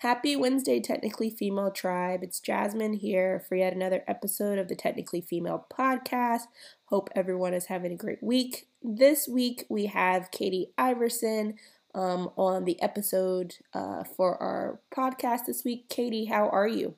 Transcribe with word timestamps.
Happy 0.00 0.34
Wednesday, 0.34 0.80
Technically 0.80 1.28
Female 1.28 1.70
Tribe. 1.70 2.22
It's 2.22 2.40
Jasmine 2.40 2.94
here 2.94 3.44
for 3.46 3.54
yet 3.54 3.74
another 3.74 4.02
episode 4.08 4.58
of 4.58 4.66
the 4.66 4.74
Technically 4.74 5.20
Female 5.20 5.66
Podcast. 5.70 6.44
Hope 6.86 7.10
everyone 7.14 7.52
is 7.52 7.66
having 7.66 7.92
a 7.92 7.96
great 7.96 8.22
week. 8.22 8.66
This 8.82 9.28
week 9.28 9.66
we 9.68 9.86
have 9.86 10.30
Katie 10.30 10.72
Iverson 10.78 11.56
um, 11.94 12.30
on 12.36 12.64
the 12.64 12.80
episode 12.80 13.56
uh, 13.74 14.04
for 14.04 14.42
our 14.42 14.80
podcast 14.90 15.44
this 15.46 15.64
week. 15.66 15.90
Katie, 15.90 16.24
how 16.24 16.48
are 16.48 16.66
you? 16.66 16.94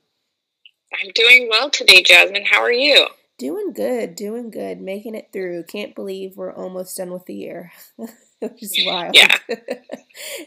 I'm 1.03 1.11
doing 1.13 1.49
well 1.51 1.71
today, 1.71 2.05
Jasmine. 2.05 2.45
How 2.53 2.61
are 2.61 2.71
you? 2.71 3.09
Doing 3.37 3.73
good, 3.73 4.15
doing 4.15 4.49
good, 4.49 4.81
making 4.81 5.17
it 5.17 5.31
through. 5.33 5.65
Can't 5.65 5.97
believe 5.97 6.37
we're 6.37 6.55
almost 6.55 6.97
done 6.99 7.13
with 7.13 7.27
the 7.27 7.35
year. 7.35 7.73
which 8.51 8.63
is 8.63 8.79
wild. 8.85 9.15
Yeah. 9.15 9.37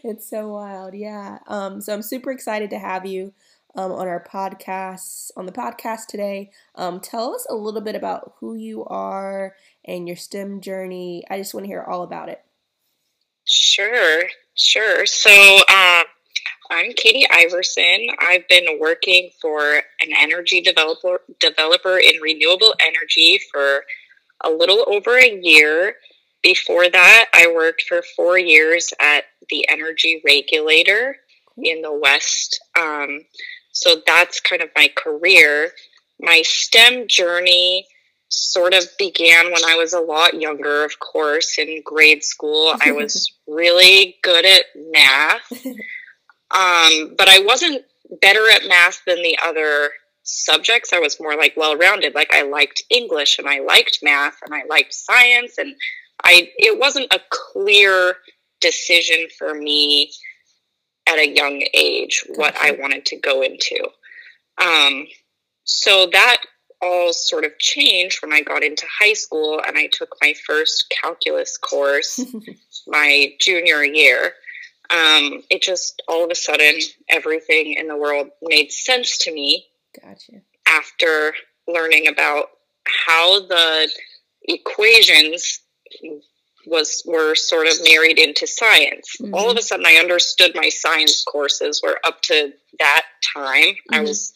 it's 0.03 0.29
so 0.29 0.49
wild. 0.49 0.93
Yeah. 0.93 1.39
Um, 1.47 1.81
so 1.81 1.93
I'm 1.93 2.01
super 2.01 2.31
excited 2.31 2.69
to 2.71 2.79
have 2.79 3.05
you 3.05 3.33
um, 3.75 3.91
on 3.91 4.07
our 4.07 4.23
podcast, 4.23 5.31
on 5.37 5.45
the 5.45 5.51
podcast 5.51 6.07
today. 6.07 6.51
Um, 6.75 6.99
tell 6.99 7.33
us 7.33 7.45
a 7.49 7.55
little 7.55 7.81
bit 7.81 7.95
about 7.95 8.33
who 8.39 8.55
you 8.55 8.83
are 8.85 9.55
and 9.85 10.07
your 10.07 10.17
STEM 10.17 10.61
journey. 10.61 11.23
I 11.29 11.37
just 11.37 11.53
want 11.53 11.65
to 11.65 11.69
hear 11.69 11.83
all 11.83 12.03
about 12.03 12.29
it. 12.29 12.43
Sure, 13.45 14.23
sure. 14.55 15.05
So, 15.05 15.61
uh, 15.69 16.03
I'm 16.71 16.93
Katie 16.93 17.27
Iverson. 17.31 18.07
I've 18.19 18.47
been 18.47 18.79
working 18.79 19.29
for 19.39 19.75
an 19.75 20.09
energy 20.17 20.61
developer 20.61 21.21
developer 21.39 21.99
in 21.99 22.19
renewable 22.21 22.73
energy 22.79 23.39
for 23.51 23.83
a 24.43 24.49
little 24.49 24.83
over 24.87 25.15
a 25.15 25.39
year. 25.41 25.95
Before 26.45 26.87
that, 26.87 27.25
I 27.33 27.51
worked 27.55 27.81
for 27.89 28.03
four 28.15 28.37
years 28.37 28.93
at 29.01 29.23
the 29.49 29.67
energy 29.67 30.21
regulator 30.23 31.15
in 31.57 31.81
the 31.81 31.91
West. 31.91 32.63
Um, 32.79 33.21
so 33.71 33.95
that's 34.05 34.41
kind 34.41 34.61
of 34.61 34.69
my 34.75 34.89
career. 34.95 35.71
My 36.19 36.43
STEM 36.43 37.07
journey 37.07 37.87
sort 38.29 38.75
of 38.75 38.83
began 38.99 39.45
when 39.45 39.65
I 39.65 39.75
was 39.75 39.93
a 39.93 39.99
lot 39.99 40.39
younger, 40.39 40.85
of 40.85 40.99
course, 40.99 41.57
in 41.57 41.81
grade 41.83 42.23
school. 42.23 42.75
I 42.79 42.91
was 42.91 43.33
really 43.47 44.17
good 44.21 44.45
at 44.45 44.65
math, 44.75 45.51
um, 45.65 47.15
but 47.17 47.27
I 47.27 47.41
wasn't 47.43 47.85
better 48.21 48.51
at 48.53 48.67
math 48.67 49.01
than 49.07 49.23
the 49.23 49.39
other 49.43 49.89
subjects. 50.21 50.93
I 50.93 50.99
was 50.99 51.19
more 51.19 51.35
like 51.35 51.57
well 51.57 51.75
rounded. 51.75 52.13
Like 52.13 52.31
I 52.35 52.43
liked 52.43 52.83
English 52.91 53.39
and 53.39 53.49
I 53.49 53.61
liked 53.61 54.03
math 54.03 54.37
and 54.45 54.53
I 54.53 54.61
liked 54.69 54.93
science 54.93 55.57
and 55.57 55.75
I 56.23 56.49
it 56.57 56.79
wasn't 56.79 57.13
a 57.13 57.19
clear 57.29 58.15
decision 58.61 59.27
for 59.37 59.53
me 59.53 60.11
at 61.07 61.19
a 61.19 61.29
young 61.29 61.63
age 61.73 62.25
what 62.35 62.55
I 62.59 62.71
wanted 62.71 63.05
to 63.07 63.17
go 63.17 63.41
into. 63.41 63.87
Um, 64.59 65.07
so 65.63 66.07
that 66.11 66.37
all 66.81 67.13
sort 67.13 67.45
of 67.45 67.57
changed 67.59 68.21
when 68.21 68.33
I 68.33 68.41
got 68.41 68.63
into 68.63 68.85
high 68.99 69.13
school 69.13 69.61
and 69.65 69.77
I 69.77 69.87
took 69.91 70.15
my 70.21 70.33
first 70.45 70.93
calculus 71.01 71.57
course 71.57 72.19
my 72.87 73.33
junior 73.39 73.83
year. 73.83 74.33
Um, 74.89 75.41
it 75.49 75.63
just 75.63 76.01
all 76.07 76.23
of 76.23 76.31
a 76.31 76.35
sudden 76.35 76.79
everything 77.09 77.73
in 77.73 77.87
the 77.87 77.97
world 77.97 78.29
made 78.41 78.71
sense 78.71 79.17
to 79.19 79.33
me. 79.33 79.65
Gotcha. 79.99 80.41
After 80.67 81.33
learning 81.67 82.07
about 82.07 82.45
how 82.85 83.39
the 83.47 83.89
equations 84.43 85.61
was 86.67 87.03
were 87.05 87.35
sort 87.35 87.67
of 87.67 87.73
married 87.83 88.19
into 88.19 88.47
science. 88.47 89.15
Mm-hmm. 89.21 89.33
All 89.33 89.49
of 89.49 89.57
a 89.57 89.61
sudden, 89.61 89.85
I 89.85 89.95
understood 89.95 90.51
my 90.55 90.69
science 90.69 91.23
courses. 91.23 91.81
Where 91.81 91.99
up 92.05 92.21
to 92.23 92.53
that 92.79 93.03
time, 93.35 93.63
mm-hmm. 93.63 93.95
I 93.95 94.01
was 94.01 94.33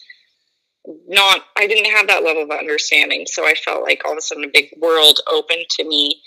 not. 1.07 1.41
I 1.57 1.67
didn't 1.67 1.91
have 1.91 2.07
that 2.07 2.23
level 2.23 2.43
of 2.43 2.51
understanding. 2.51 3.25
So 3.27 3.45
I 3.45 3.53
felt 3.53 3.83
like 3.83 4.03
all 4.05 4.13
of 4.13 4.17
a 4.17 4.21
sudden 4.21 4.43
a 4.43 4.51
big 4.53 4.69
world 4.77 5.19
opened 5.31 5.65
to 5.71 5.83
me, 5.83 6.21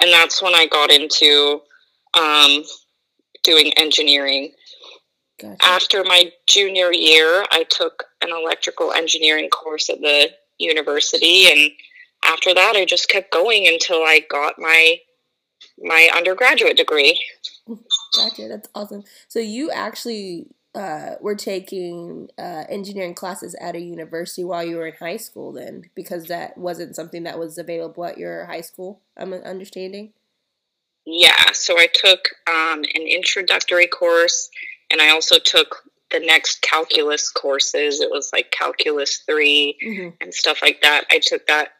and 0.00 0.10
that's 0.10 0.42
when 0.42 0.54
I 0.54 0.66
got 0.66 0.90
into 0.90 1.60
um, 2.18 2.64
doing 3.42 3.72
engineering. 3.76 4.52
Gotcha. 5.40 5.64
After 5.64 6.04
my 6.04 6.30
junior 6.46 6.92
year, 6.92 7.44
I 7.50 7.64
took 7.68 8.04
an 8.22 8.30
electrical 8.30 8.92
engineering 8.92 9.48
course 9.50 9.90
at 9.90 10.00
the 10.00 10.30
university 10.58 11.50
and 11.50 11.72
after 12.24 12.54
that, 12.54 12.74
I 12.76 12.84
just 12.84 13.08
kept 13.08 13.32
going 13.32 13.66
until 13.66 13.98
I 13.98 14.20
got 14.28 14.54
my 14.58 14.98
my 15.78 16.10
undergraduate 16.14 16.76
degree. 16.76 17.20
Gotcha. 18.16 18.48
That's 18.48 18.68
awesome. 18.74 19.04
So 19.28 19.38
you 19.38 19.70
actually 19.70 20.48
uh, 20.74 21.14
were 21.20 21.34
taking 21.34 22.28
uh, 22.38 22.64
engineering 22.68 23.14
classes 23.14 23.54
at 23.60 23.76
a 23.76 23.80
university 23.80 24.44
while 24.44 24.64
you 24.64 24.76
were 24.76 24.86
in 24.86 24.94
high 24.94 25.16
school, 25.16 25.52
then, 25.52 25.84
because 25.94 26.26
that 26.26 26.56
wasn't 26.56 26.96
something 26.96 27.24
that 27.24 27.38
was 27.38 27.58
available 27.58 28.04
at 28.04 28.18
your 28.18 28.46
high 28.46 28.60
school. 28.60 29.00
I'm 29.16 29.32
understanding. 29.32 30.12
Yeah. 31.04 31.52
So 31.52 31.78
I 31.78 31.88
took 31.92 32.28
um, 32.48 32.84
an 32.94 33.06
introductory 33.06 33.86
course, 33.86 34.50
and 34.90 35.02
I 35.02 35.10
also 35.10 35.38
took 35.38 35.84
the 36.10 36.20
next 36.20 36.62
calculus 36.62 37.30
courses. 37.30 38.00
It 38.00 38.10
was 38.10 38.30
like 38.32 38.50
calculus 38.50 39.18
3 39.26 39.78
mm-hmm. 39.84 40.08
and 40.20 40.32
stuff 40.32 40.62
like 40.62 40.82
that. 40.82 41.04
I 41.10 41.18
took 41.18 41.46
that 41.48 41.72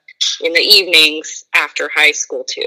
in 0.42 0.52
the 0.52 0.60
evenings 0.60 1.44
after 1.54 1.90
high 1.94 2.12
school 2.12 2.44
too. 2.44 2.66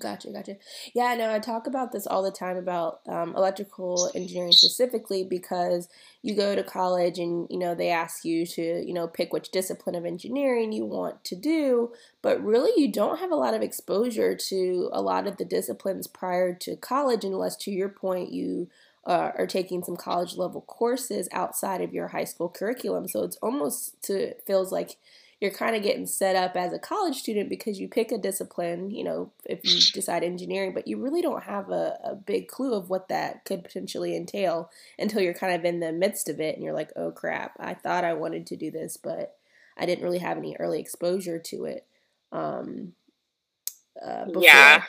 Gotcha, 0.00 0.30
gotcha. 0.30 0.56
Yeah, 0.94 1.14
no, 1.14 1.32
I 1.32 1.38
talk 1.38 1.68
about 1.68 1.92
this 1.92 2.06
all 2.06 2.22
the 2.22 2.32
time 2.32 2.56
about 2.56 3.00
um, 3.06 3.36
electrical 3.36 4.10
engineering 4.14 4.50
specifically 4.50 5.22
because 5.22 5.88
you 6.22 6.34
go 6.34 6.56
to 6.56 6.64
college 6.64 7.18
and 7.18 7.46
you 7.50 7.58
know 7.58 7.74
they 7.74 7.90
ask 7.90 8.24
you 8.24 8.44
to 8.46 8.84
you 8.84 8.92
know 8.92 9.06
pick 9.06 9.32
which 9.32 9.50
discipline 9.50 9.94
of 9.94 10.04
engineering 10.04 10.72
you 10.72 10.84
want 10.84 11.22
to 11.24 11.36
do, 11.36 11.92
but 12.20 12.42
really 12.42 12.72
you 12.82 12.90
don't 12.90 13.20
have 13.20 13.30
a 13.30 13.36
lot 13.36 13.54
of 13.54 13.62
exposure 13.62 14.34
to 14.34 14.88
a 14.92 15.00
lot 15.00 15.28
of 15.28 15.36
the 15.36 15.44
disciplines 15.44 16.08
prior 16.08 16.52
to 16.54 16.74
college 16.76 17.24
unless, 17.24 17.56
to 17.56 17.70
your 17.70 17.88
point, 17.88 18.32
you 18.32 18.68
uh, 19.06 19.32
are 19.38 19.46
taking 19.46 19.82
some 19.82 19.96
college 19.96 20.36
level 20.36 20.62
courses 20.62 21.28
outside 21.32 21.80
of 21.80 21.92
your 21.92 22.08
high 22.08 22.24
school 22.24 22.48
curriculum. 22.48 23.08
So 23.08 23.22
it's 23.22 23.36
almost 23.36 24.02
to 24.04 24.34
feels 24.46 24.72
like 24.72 24.96
you're 25.40 25.50
kind 25.50 25.74
of 25.74 25.82
getting 25.82 26.06
set 26.06 26.36
up 26.36 26.54
as 26.54 26.72
a 26.72 26.78
college 26.78 27.16
student 27.16 27.48
because 27.48 27.80
you 27.80 27.88
pick 27.88 28.12
a 28.12 28.18
discipline, 28.18 28.90
you 28.90 29.02
know, 29.02 29.32
if 29.46 29.60
you 29.64 29.80
decide 29.94 30.22
engineering, 30.22 30.72
but 30.74 30.86
you 30.86 31.02
really 31.02 31.22
don't 31.22 31.44
have 31.44 31.70
a, 31.70 31.98
a 32.04 32.14
big 32.14 32.48
clue 32.48 32.74
of 32.74 32.90
what 32.90 33.08
that 33.08 33.44
could 33.44 33.64
potentially 33.64 34.14
entail 34.14 34.70
until 34.98 35.22
you're 35.22 35.34
kind 35.34 35.54
of 35.54 35.64
in 35.64 35.80
the 35.80 35.92
midst 35.92 36.28
of 36.28 36.40
it 36.40 36.54
and 36.54 36.64
you're 36.64 36.74
like, 36.74 36.92
oh 36.94 37.10
crap, 37.10 37.56
I 37.58 37.74
thought 37.74 38.04
I 38.04 38.12
wanted 38.12 38.46
to 38.48 38.56
do 38.56 38.70
this, 38.70 38.98
but 38.98 39.36
I 39.78 39.86
didn't 39.86 40.04
really 40.04 40.18
have 40.18 40.36
any 40.36 40.56
early 40.60 40.78
exposure 40.78 41.38
to 41.38 41.64
it. 41.64 41.86
Um, 42.32 42.92
uh, 44.04 44.26
yeah. 44.38 44.84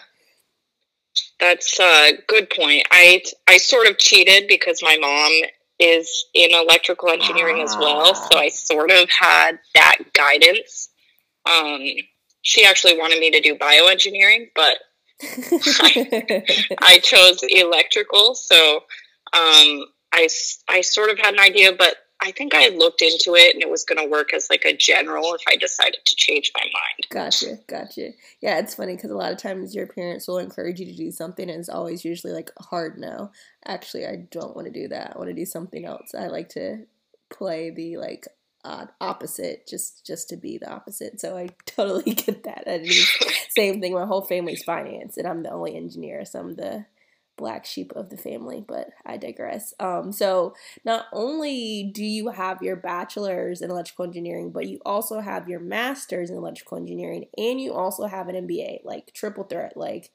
That's 1.40 1.80
a 1.80 2.14
good 2.28 2.50
point. 2.50 2.88
I 2.92 3.24
I 3.48 3.58
sort 3.58 3.88
of 3.88 3.98
cheated 3.98 4.48
because 4.48 4.82
my 4.82 4.98
mom 4.98 5.32
is 5.82 6.26
in 6.34 6.52
electrical 6.54 7.10
engineering 7.10 7.58
ah. 7.60 7.64
as 7.64 7.76
well. 7.78 8.16
So 8.16 8.38
I 8.38 8.50
sort 8.50 8.92
of 8.92 9.10
had 9.10 9.60
that 9.74 9.98
guidance. 10.14 10.90
Um, 11.50 11.80
she 12.44 12.66
actually 12.66 12.98
wanted 12.98 13.20
me 13.20 13.32
to 13.32 13.42
do 13.42 13.56
bioengineering, 13.56 14.50
but 14.56 14.78
I, 15.24 16.44
I, 16.82 17.00
chose 17.00 17.44
electrical. 17.44 18.36
So 18.36 18.78
um, 19.34 19.86
I, 20.14 20.28
I 20.70 20.82
sort 20.82 21.10
of 21.10 21.18
had 21.18 21.34
an 21.34 21.40
idea, 21.40 21.74
but 21.74 21.96
I 22.24 22.32
think 22.32 22.54
I 22.54 22.70
looked 22.70 23.02
into 23.02 23.36
it 23.36 23.56
and 23.56 23.64
it 23.64 23.70
was 23.70 23.84
going 23.84 23.98
to 23.98 24.10
work 24.10 24.34
as 24.34 24.48
like 24.50 24.64
a 24.64 24.78
general 24.78 25.34
if 25.34 25.42
I 25.48 25.56
decided 25.56 26.00
to 26.06 26.16
change 26.16 26.52
my 26.54 26.62
mind. 26.62 27.08
Gotcha, 27.10 27.58
gotcha. 27.68 28.10
Yeah, 28.42 28.60
it's 28.60 28.76
funny 28.76 28.96
because 28.96 29.10
a 29.10 29.16
lot 29.16 29.32
of 29.32 29.40
times 29.40 29.74
your 29.74 29.88
parents 29.88 30.28
will 30.28 30.38
encourage 30.38 30.80
you 30.80 30.86
to 30.86 30.96
do 30.96 31.10
something 31.12 31.50
and 31.50 31.60
it's 31.60 31.70
always 31.70 32.06
usually 32.06 32.34
like 32.34 32.52
hard 32.60 33.00
no. 33.00 33.32
Actually, 33.66 34.06
I 34.06 34.28
don't 34.32 34.56
want 34.56 34.66
to 34.68 34.74
do 34.74 34.88
that. 34.88 35.14
I 35.16 35.18
want 35.18 35.30
to 35.30 35.36
do 35.36 35.46
something 35.46 35.86
else. 35.86 36.14
I 36.18 36.28
like 36.28 36.50
to 36.50 36.86
play 37.30 37.70
the 37.70 37.98
like 37.98 38.28
uh, 38.64 38.86
opposite 39.00 39.68
just 39.68 40.06
just 40.06 40.30
to 40.30 40.38
be 40.38 40.58
the 40.58 40.70
opposite. 40.70 41.20
So 41.20 41.38
I 41.38 41.50
totally 41.66 42.14
get 42.14 42.44
that. 42.44 42.64
I 42.68 42.86
same 43.50 43.82
thing. 43.82 43.94
My 43.94 44.06
whole 44.06 44.22
family's 44.22 44.64
finance 44.64 45.18
and 45.18 45.28
I'm 45.28 45.44
the 45.44 45.52
only 45.52 45.76
engineer, 45.76 46.26
so 46.26 46.40
I'm 46.40 46.56
the 46.56 46.86
black 47.38 47.66
sheep 47.66 47.92
of 47.96 48.10
the 48.10 48.18
family, 48.18 48.64
but 48.66 48.90
I 49.06 49.18
digress. 49.18 49.74
Um, 49.80 50.12
so 50.12 50.54
not 50.86 51.06
only 51.12 51.92
do 51.94 52.06
you 52.06 52.30
have 52.30 52.62
your 52.62 52.76
bachelor's 52.76 53.62
in 53.62 53.72
electrical 53.72 54.06
engineering, 54.06 54.52
but 54.52 54.68
you 54.68 54.80
also 54.86 55.20
have 55.22 55.50
your 55.50 55.60
master's 55.60 56.30
in 56.30 56.38
electrical 56.38 56.78
engineering, 56.78 57.26
and 57.38 57.60
you 57.60 57.74
also 57.74 58.06
have 58.06 58.30
an 58.30 58.48
MBA, 58.48 58.86
like 58.86 59.14
triple 59.14 59.44
threat. 59.44 59.76
Like, 59.76 60.12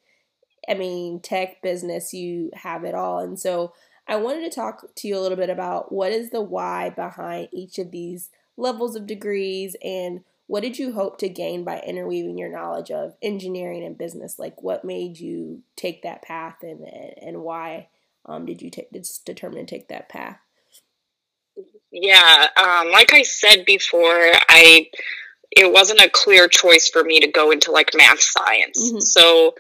I 0.69 0.75
mean, 0.75 1.21
tech, 1.21 1.63
business, 1.63 2.13
you 2.13 2.51
have 2.55 2.85
it 2.85 2.95
all. 2.95 3.21
And 3.21 3.39
so 3.39 3.73
I 4.09 4.17
wanted 4.17 4.51
to 4.51 4.55
talk 4.55 4.95
to 4.95 5.09
you 5.09 5.19
a 5.19 5.21
little 5.21 5.37
bit 5.37 5.51
about 5.51 5.93
what 5.93 6.13
is 6.13 6.31
the 6.31 6.41
why 6.41 6.91
behind 6.91 7.49
each 7.53 7.79
of 7.79 7.91
these 7.91 8.31
levels 8.57 8.97
of 8.97 9.07
degrees 9.07 9.77
and 9.83 10.23
what 10.47 10.63
did 10.63 10.79
you 10.79 10.93
hope 10.93 11.19
to 11.19 11.29
gain 11.29 11.65
by 11.65 11.81
interweaving 11.81 12.39
your 12.39 12.51
knowledge 12.51 12.91
of 12.91 13.17
engineering 13.21 13.85
and 13.85 13.99
business? 13.99 14.39
Like, 14.39 14.63
what 14.63 14.85
made 14.85 15.19
you 15.19 15.63
take 15.75 16.03
that 16.03 16.23
path, 16.23 16.59
and 16.63 16.87
and 17.21 17.43
why 17.43 17.89
um, 18.25 18.47
did 18.47 18.63
you 18.63 18.71
take 18.71 18.91
determine 19.25 19.67
to 19.67 19.75
take 19.75 19.89
that 19.89 20.09
path? 20.09 20.39
Yeah, 21.91 22.47
um, 22.57 22.93
like 22.93 23.13
I 23.13 23.23
said 23.23 23.65
before, 23.65 24.31
I 24.49 24.89
it 25.51 25.73
wasn't 25.73 26.01
a 26.01 26.11
clear 26.11 26.47
choice 26.49 26.89
for 26.89 27.03
me 27.03 27.21
to 27.21 27.29
go 27.29 27.51
into 27.51 27.73
like 27.73 27.91
math 27.97 28.21
science. 28.21 28.91
Mm-hmm. 28.91 29.01
So 29.01 29.55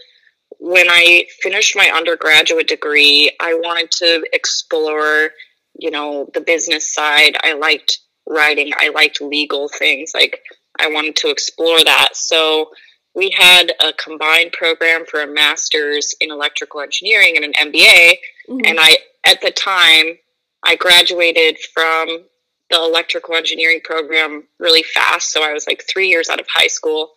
when 0.66 0.88
I 0.90 1.26
finished 1.42 1.76
my 1.76 1.92
undergraduate 1.94 2.66
degree, 2.66 3.30
I 3.38 3.54
wanted 3.54 3.92
to 3.92 4.26
explore, 4.32 5.30
you 5.78 5.92
know, 5.92 6.28
the 6.34 6.40
business 6.40 6.92
side. 6.92 7.36
I 7.44 7.52
liked 7.52 8.00
writing, 8.28 8.72
I 8.76 8.88
liked 8.88 9.20
legal 9.20 9.68
things. 9.68 10.10
Like 10.12 10.40
I 10.80 10.88
wanted 10.88 11.14
to 11.16 11.30
explore 11.30 11.78
that. 11.84 12.16
So 12.16 12.70
we 13.14 13.30
had 13.30 13.74
a 13.80 13.92
combined 13.92 14.52
program 14.52 15.06
for 15.06 15.22
a 15.22 15.32
master's 15.32 16.16
in 16.20 16.32
electrical 16.32 16.80
engineering 16.80 17.36
and 17.36 17.44
an 17.44 17.52
MBA. 17.52 18.14
Mm-hmm. 18.48 18.60
And 18.64 18.78
I, 18.80 18.96
at 19.24 19.40
the 19.42 19.52
time, 19.52 20.18
I 20.64 20.74
graduated 20.74 21.58
from 21.72 22.24
the 22.70 22.76
electrical 22.76 23.36
engineering 23.36 23.82
program 23.84 24.48
really 24.58 24.82
fast. 24.82 25.30
So 25.30 25.48
I 25.48 25.52
was 25.52 25.68
like 25.68 25.84
three 25.88 26.08
years 26.08 26.28
out 26.28 26.40
of 26.40 26.46
high 26.52 26.66
school. 26.66 27.12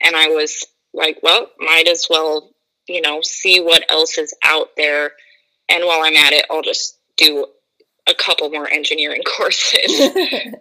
And 0.00 0.14
I 0.14 0.28
was 0.28 0.64
like, 0.92 1.18
well, 1.24 1.48
might 1.58 1.88
as 1.88 2.06
well, 2.08 2.53
you 2.88 3.00
know, 3.00 3.20
see 3.22 3.60
what 3.60 3.84
else 3.90 4.18
is 4.18 4.34
out 4.44 4.68
there. 4.76 5.12
And 5.68 5.84
while 5.84 6.02
I'm 6.02 6.16
at 6.16 6.32
it, 6.32 6.46
I'll 6.50 6.62
just 6.62 6.98
do 7.16 7.46
a 8.08 8.14
couple 8.14 8.50
more 8.50 8.68
engineering 8.70 9.22
courses. 9.36 10.00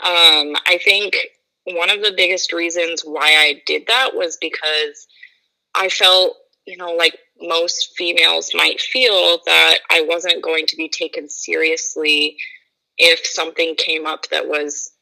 um, 0.00 0.54
I 0.66 0.78
think 0.84 1.16
one 1.64 1.90
of 1.90 2.02
the 2.02 2.14
biggest 2.16 2.52
reasons 2.52 3.02
why 3.02 3.26
I 3.26 3.62
did 3.66 3.86
that 3.86 4.10
was 4.14 4.36
because 4.40 5.06
I 5.74 5.88
felt, 5.88 6.36
you 6.66 6.76
know, 6.76 6.94
like 6.94 7.16
most 7.40 7.92
females 7.96 8.50
might 8.54 8.80
feel 8.80 9.38
that 9.46 9.78
I 9.90 10.02
wasn't 10.02 10.42
going 10.42 10.66
to 10.66 10.76
be 10.76 10.88
taken 10.88 11.28
seriously 11.28 12.36
if 12.98 13.26
something 13.26 13.74
came 13.76 14.06
up 14.06 14.28
that 14.30 14.46
was 14.46 14.92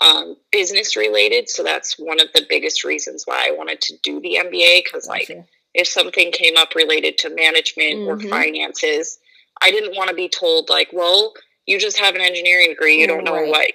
um, 0.00 0.36
business 0.52 0.96
related. 0.96 1.48
So 1.48 1.62
that's 1.62 1.98
one 1.98 2.20
of 2.20 2.28
the 2.34 2.46
biggest 2.48 2.84
reasons 2.84 3.24
why 3.26 3.48
I 3.48 3.56
wanted 3.56 3.80
to 3.82 3.96
do 4.02 4.20
the 4.20 4.38
MBA 4.40 4.82
because, 4.84 5.06
like, 5.06 5.30
if 5.74 5.86
something 5.86 6.32
came 6.32 6.56
up 6.56 6.74
related 6.74 7.18
to 7.18 7.34
management 7.34 7.96
mm-hmm. 7.96 8.08
or 8.08 8.28
finances, 8.28 9.18
I 9.60 9.70
didn't 9.70 9.96
want 9.96 10.08
to 10.08 10.14
be 10.14 10.28
told, 10.28 10.68
like, 10.68 10.88
well, 10.92 11.32
you 11.66 11.78
just 11.78 11.98
have 11.98 12.14
an 12.14 12.20
engineering 12.20 12.70
degree, 12.70 13.00
you 13.00 13.06
don't 13.06 13.24
know 13.24 13.34
right. 13.34 13.48
what 13.48 13.72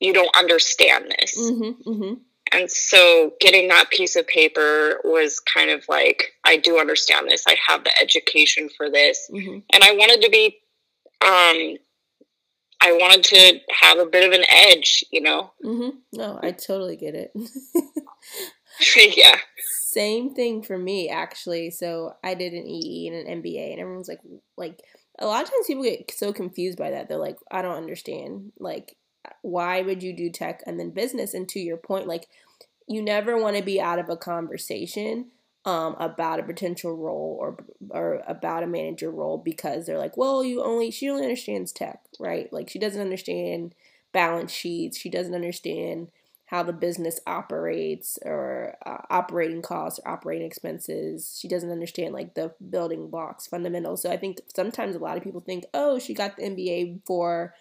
you 0.00 0.12
don't 0.12 0.34
understand 0.36 1.12
this. 1.18 1.38
Mm-hmm, 1.38 1.90
mm-hmm. 1.90 2.14
And 2.52 2.70
so 2.70 3.32
getting 3.40 3.68
that 3.68 3.90
piece 3.90 4.16
of 4.16 4.26
paper 4.26 5.00
was 5.02 5.40
kind 5.40 5.70
of 5.70 5.84
like, 5.88 6.32
I 6.44 6.56
do 6.56 6.78
understand 6.78 7.28
this. 7.28 7.44
I 7.48 7.56
have 7.66 7.84
the 7.84 7.90
education 8.00 8.68
for 8.76 8.90
this. 8.90 9.28
Mm-hmm. 9.32 9.58
And 9.72 9.82
I 9.82 9.92
wanted 9.92 10.22
to 10.22 10.30
be, 10.30 10.58
um, 11.24 11.76
I 12.80 12.92
wanted 12.92 13.24
to 13.24 13.60
have 13.70 13.98
a 13.98 14.06
bit 14.06 14.28
of 14.28 14.38
an 14.38 14.44
edge, 14.50 15.04
you 15.10 15.22
know? 15.22 15.52
Mm-hmm. 15.64 15.96
No, 16.12 16.38
I 16.42 16.52
totally 16.52 16.96
get 16.96 17.14
it. 17.14 17.32
yeah. 19.16 19.36
Same 19.94 20.34
thing 20.34 20.62
for 20.62 20.76
me, 20.76 21.08
actually. 21.08 21.70
So 21.70 22.16
I 22.24 22.34
did 22.34 22.52
an 22.52 22.66
EE 22.66 23.08
and 23.08 23.16
an 23.28 23.42
MBA, 23.42 23.70
and 23.72 23.80
everyone's 23.80 24.08
like, 24.08 24.20
like, 24.56 24.82
a 25.20 25.26
lot 25.26 25.44
of 25.44 25.50
times 25.50 25.66
people 25.68 25.84
get 25.84 26.10
so 26.10 26.32
confused 26.32 26.76
by 26.76 26.90
that. 26.90 27.08
They're 27.08 27.16
like, 27.18 27.38
I 27.50 27.62
don't 27.62 27.76
understand. 27.76 28.52
Like, 28.58 28.96
why 29.42 29.82
would 29.82 30.02
you 30.02 30.12
do 30.12 30.30
tech 30.30 30.62
and 30.66 30.78
then 30.80 30.90
business? 30.90 31.32
And 31.32 31.48
to 31.50 31.60
your 31.60 31.76
point, 31.76 32.06
like 32.06 32.26
you 32.86 33.02
never 33.02 33.40
want 33.40 33.56
to 33.56 33.62
be 33.62 33.80
out 33.80 33.98
of 33.98 34.08
a 34.08 34.16
conversation 34.16 35.26
um, 35.64 35.96
about 35.98 36.40
a 36.40 36.44
potential 36.44 36.94
role 36.94 37.38
or 37.40 37.56
or 37.90 38.22
about 38.26 38.62
a 38.62 38.66
manager 38.66 39.10
role 39.10 39.38
because 39.38 39.86
they're 39.86 39.98
like, 39.98 40.16
well, 40.16 40.44
you 40.44 40.62
only 40.62 40.90
she 40.90 41.08
only 41.08 41.22
understands 41.22 41.72
tech, 41.72 42.00
right? 42.18 42.52
Like 42.52 42.68
she 42.68 42.78
doesn't 42.78 43.00
understand 43.00 43.74
balance 44.12 44.52
sheets, 44.52 44.98
she 44.98 45.08
doesn't 45.08 45.34
understand 45.34 46.08
how 46.46 46.62
the 46.62 46.72
business 46.72 47.20
operates 47.26 48.18
or 48.24 48.76
uh, 48.84 48.98
operating 49.10 49.62
costs 49.62 49.98
or 49.98 50.12
operating 50.12 50.46
expenses. 50.46 51.38
She 51.40 51.48
doesn't 51.48 51.70
understand 51.70 52.12
like 52.12 52.34
the 52.34 52.52
building 52.70 53.08
blocks, 53.08 53.46
fundamentals. 53.46 54.02
So 54.02 54.10
I 54.10 54.16
think 54.16 54.40
sometimes 54.54 54.94
a 54.94 54.98
lot 54.98 55.16
of 55.16 55.24
people 55.24 55.40
think, 55.40 55.64
oh, 55.72 55.98
she 55.98 56.12
got 56.12 56.36
the 56.36 56.42
MBA 56.42 57.00
for 57.06 57.54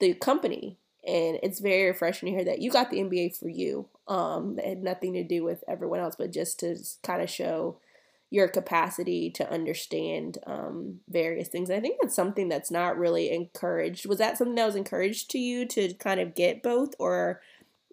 the 0.00 0.14
company, 0.14 0.78
and 1.06 1.38
it's 1.42 1.60
very 1.60 1.86
refreshing 1.86 2.26
to 2.26 2.34
hear 2.34 2.44
that 2.44 2.60
you 2.60 2.70
got 2.70 2.90
the 2.90 2.98
MBA 2.98 3.38
for 3.38 3.48
you. 3.48 3.88
Um, 4.08 4.58
it 4.58 4.66
had 4.66 4.82
nothing 4.82 5.12
to 5.14 5.24
do 5.24 5.44
with 5.44 5.62
everyone 5.68 6.00
else, 6.00 6.16
but 6.16 6.32
just 6.32 6.60
to 6.60 6.76
kind 7.02 7.22
of 7.22 7.30
show 7.30 7.76
your 8.30 8.48
capacity 8.48 9.28
to 9.28 9.52
understand 9.52 10.38
um, 10.46 11.00
various 11.06 11.48
things. 11.48 11.68
And 11.68 11.76
I 11.76 11.82
think 11.82 11.98
that's 12.00 12.16
something 12.16 12.48
that's 12.48 12.70
not 12.70 12.96
really 12.96 13.30
encouraged. 13.30 14.06
Was 14.06 14.18
that 14.18 14.38
something 14.38 14.54
that 14.54 14.64
was 14.64 14.74
encouraged 14.74 15.30
to 15.32 15.38
you 15.38 15.66
to 15.66 15.92
kind 15.94 16.18
of 16.18 16.34
get 16.34 16.62
both, 16.62 16.94
or 16.98 17.42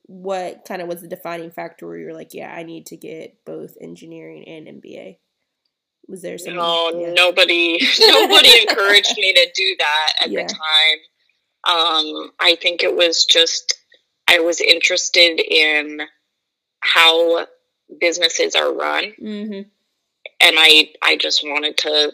what 0.10 0.66
kind 0.68 0.82
of 0.82 0.88
was 0.88 1.02
the 1.02 1.08
defining 1.08 1.52
factor 1.52 1.86
where 1.86 1.96
you're 1.96 2.16
like, 2.16 2.34
yeah, 2.34 2.52
I 2.52 2.64
need 2.64 2.88
to 2.88 2.98
get 2.98 3.46
both 3.46 3.78
engineering 3.80 4.44
and 4.48 4.82
MBA? 4.82 5.18
Was 6.08 6.24
there 6.24 6.40
something? 6.40 6.56
No, 6.56 6.90
yeah. 6.96 7.14
nobody, 7.14 7.80
nobody 8.00 8.50
encouraged 8.60 9.16
me 9.16 9.34
to 9.34 9.52
do 9.56 9.76
that 9.78 10.14
at 10.24 10.32
yeah. 10.32 10.48
the 10.48 10.50
time. 10.52 11.78
Um, 11.78 12.32
I 12.40 12.58
think 12.60 12.82
it 12.84 12.96
was 12.96 13.26
just, 13.26 13.76
I 14.28 14.40
was 14.40 14.60
interested 14.60 15.40
in 15.40 16.02
how 16.80 17.46
businesses 18.00 18.56
are 18.56 18.74
run. 18.74 19.14
Mm-hmm. 19.22 19.70
And 20.42 20.56
I, 20.58 20.90
I 21.04 21.18
just 21.18 21.44
wanted 21.44 21.78
to 21.78 22.14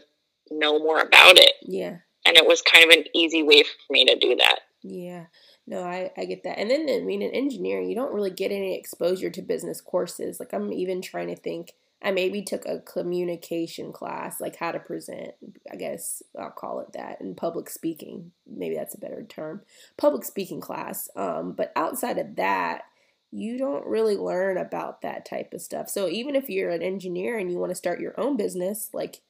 know 0.52 0.80
more 0.80 1.00
about 1.00 1.38
it. 1.38 1.54
Yeah. 1.62 2.00
And 2.26 2.36
it 2.36 2.46
was 2.46 2.62
kind 2.62 2.84
of 2.84 2.90
an 2.90 3.06
easy 3.14 3.42
way 3.42 3.64
for 3.64 3.94
me 3.94 4.04
to 4.04 4.18
do 4.18 4.36
that. 4.36 4.60
Yeah. 4.84 5.28
No, 5.68 5.84
I, 5.84 6.12
I 6.16 6.26
get 6.26 6.44
that. 6.44 6.60
And 6.60 6.70
then, 6.70 6.88
I 6.90 7.00
mean, 7.00 7.22
in 7.22 7.32
engineering, 7.32 7.90
you 7.90 7.96
don't 7.96 8.14
really 8.14 8.30
get 8.30 8.52
any 8.52 8.78
exposure 8.78 9.32
to 9.32 9.42
business 9.42 9.82
courses. 9.82 10.40
Like, 10.40 10.54
I'm 10.54 10.72
even 10.72 11.02
trying 11.02 11.28
to 11.28 11.36
think 11.36 11.74
I 12.04 12.12
maybe 12.12 12.44
took 12.44 12.66
a 12.68 12.82
communication 12.82 13.92
class, 13.92 14.40
like 14.40 14.58
how 14.58 14.72
to 14.72 14.80
present, 14.80 15.32
I 15.72 15.76
guess 15.76 16.22
I'll 16.40 16.52
call 16.52 16.80
it 16.82 16.94
that, 16.94 17.20
in 17.20 17.34
public 17.34 17.68
speaking. 17.68 18.32
Maybe 18.46 18.76
that's 18.76 18.94
a 18.94 19.00
better 19.00 19.26
term. 19.28 19.62
Public 19.98 20.24
speaking 20.24 20.62
class. 20.62 21.10
Um, 21.16 21.54
but 21.54 21.72
outside 21.76 22.20
of 22.20 22.36
that, 22.36 22.84
you 23.32 23.58
don't 23.58 23.88
really 23.88 24.16
learn 24.16 24.58
about 24.58 25.02
that 25.02 25.26
type 25.26 25.52
of 25.54 25.62
stuff. 25.62 25.90
So 25.90 26.08
even 26.08 26.36
if 26.36 26.48
you're 26.48 26.70
an 26.70 26.84
engineer 26.84 27.40
and 27.40 27.52
you 27.52 27.58
want 27.58 27.72
to 27.72 27.76
start 27.76 28.00
your 28.00 28.18
own 28.20 28.38
business, 28.38 28.90
like 28.94 29.22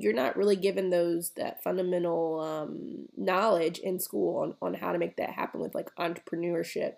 you're 0.00 0.12
not 0.12 0.36
really 0.36 0.56
given 0.56 0.90
those 0.90 1.30
that 1.30 1.62
fundamental 1.62 2.40
um, 2.40 3.08
knowledge 3.16 3.78
in 3.78 3.98
school 3.98 4.38
on, 4.38 4.54
on 4.62 4.74
how 4.74 4.92
to 4.92 4.98
make 4.98 5.16
that 5.16 5.30
happen 5.30 5.60
with 5.60 5.74
like 5.74 5.94
entrepreneurship 5.96 6.94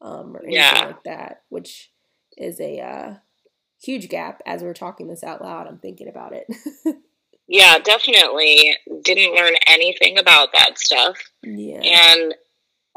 um, 0.00 0.36
or 0.36 0.40
anything 0.40 0.54
yeah. 0.54 0.84
like 0.86 1.02
that, 1.04 1.42
which 1.48 1.90
is 2.36 2.60
a 2.60 2.80
uh, 2.80 3.14
huge 3.82 4.08
gap 4.08 4.42
as 4.46 4.62
we're 4.62 4.74
talking 4.74 5.08
this 5.08 5.24
out 5.24 5.42
loud. 5.42 5.66
I'm 5.66 5.78
thinking 5.78 6.08
about 6.08 6.32
it. 6.32 6.46
yeah, 7.48 7.78
definitely. 7.78 8.76
Didn't 9.02 9.34
learn 9.34 9.54
anything 9.66 10.18
about 10.18 10.52
that 10.52 10.78
stuff. 10.78 11.16
Yeah. 11.42 11.80
And 11.82 12.34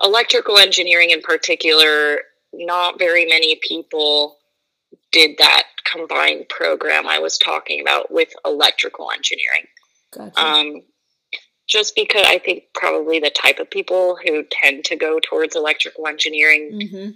electrical 0.02 0.58
engineering 0.58 1.10
in 1.10 1.22
particular, 1.22 2.20
not 2.54 3.00
very 3.00 3.26
many 3.26 3.60
people 3.68 4.38
did 5.12 5.38
that 5.38 5.64
combined 5.92 6.48
program 6.50 7.08
I 7.08 7.20
was 7.20 7.38
talking 7.38 7.82
about 7.82 8.12
with 8.12 8.30
electrical 8.46 9.12
engineering. 9.12 9.66
Gotcha. 10.12 10.46
Um, 10.46 10.82
just 11.68 11.96
because 11.96 12.26
I 12.28 12.38
think 12.38 12.64
probably 12.74 13.20
the 13.20 13.30
type 13.30 13.60
of 13.60 13.70
people 13.70 14.18
who 14.24 14.44
tend 14.50 14.84
to 14.86 14.96
go 14.96 15.20
towards 15.20 15.56
electrical 15.56 16.08
engineering 16.08 16.72
mm-hmm. 16.74 17.10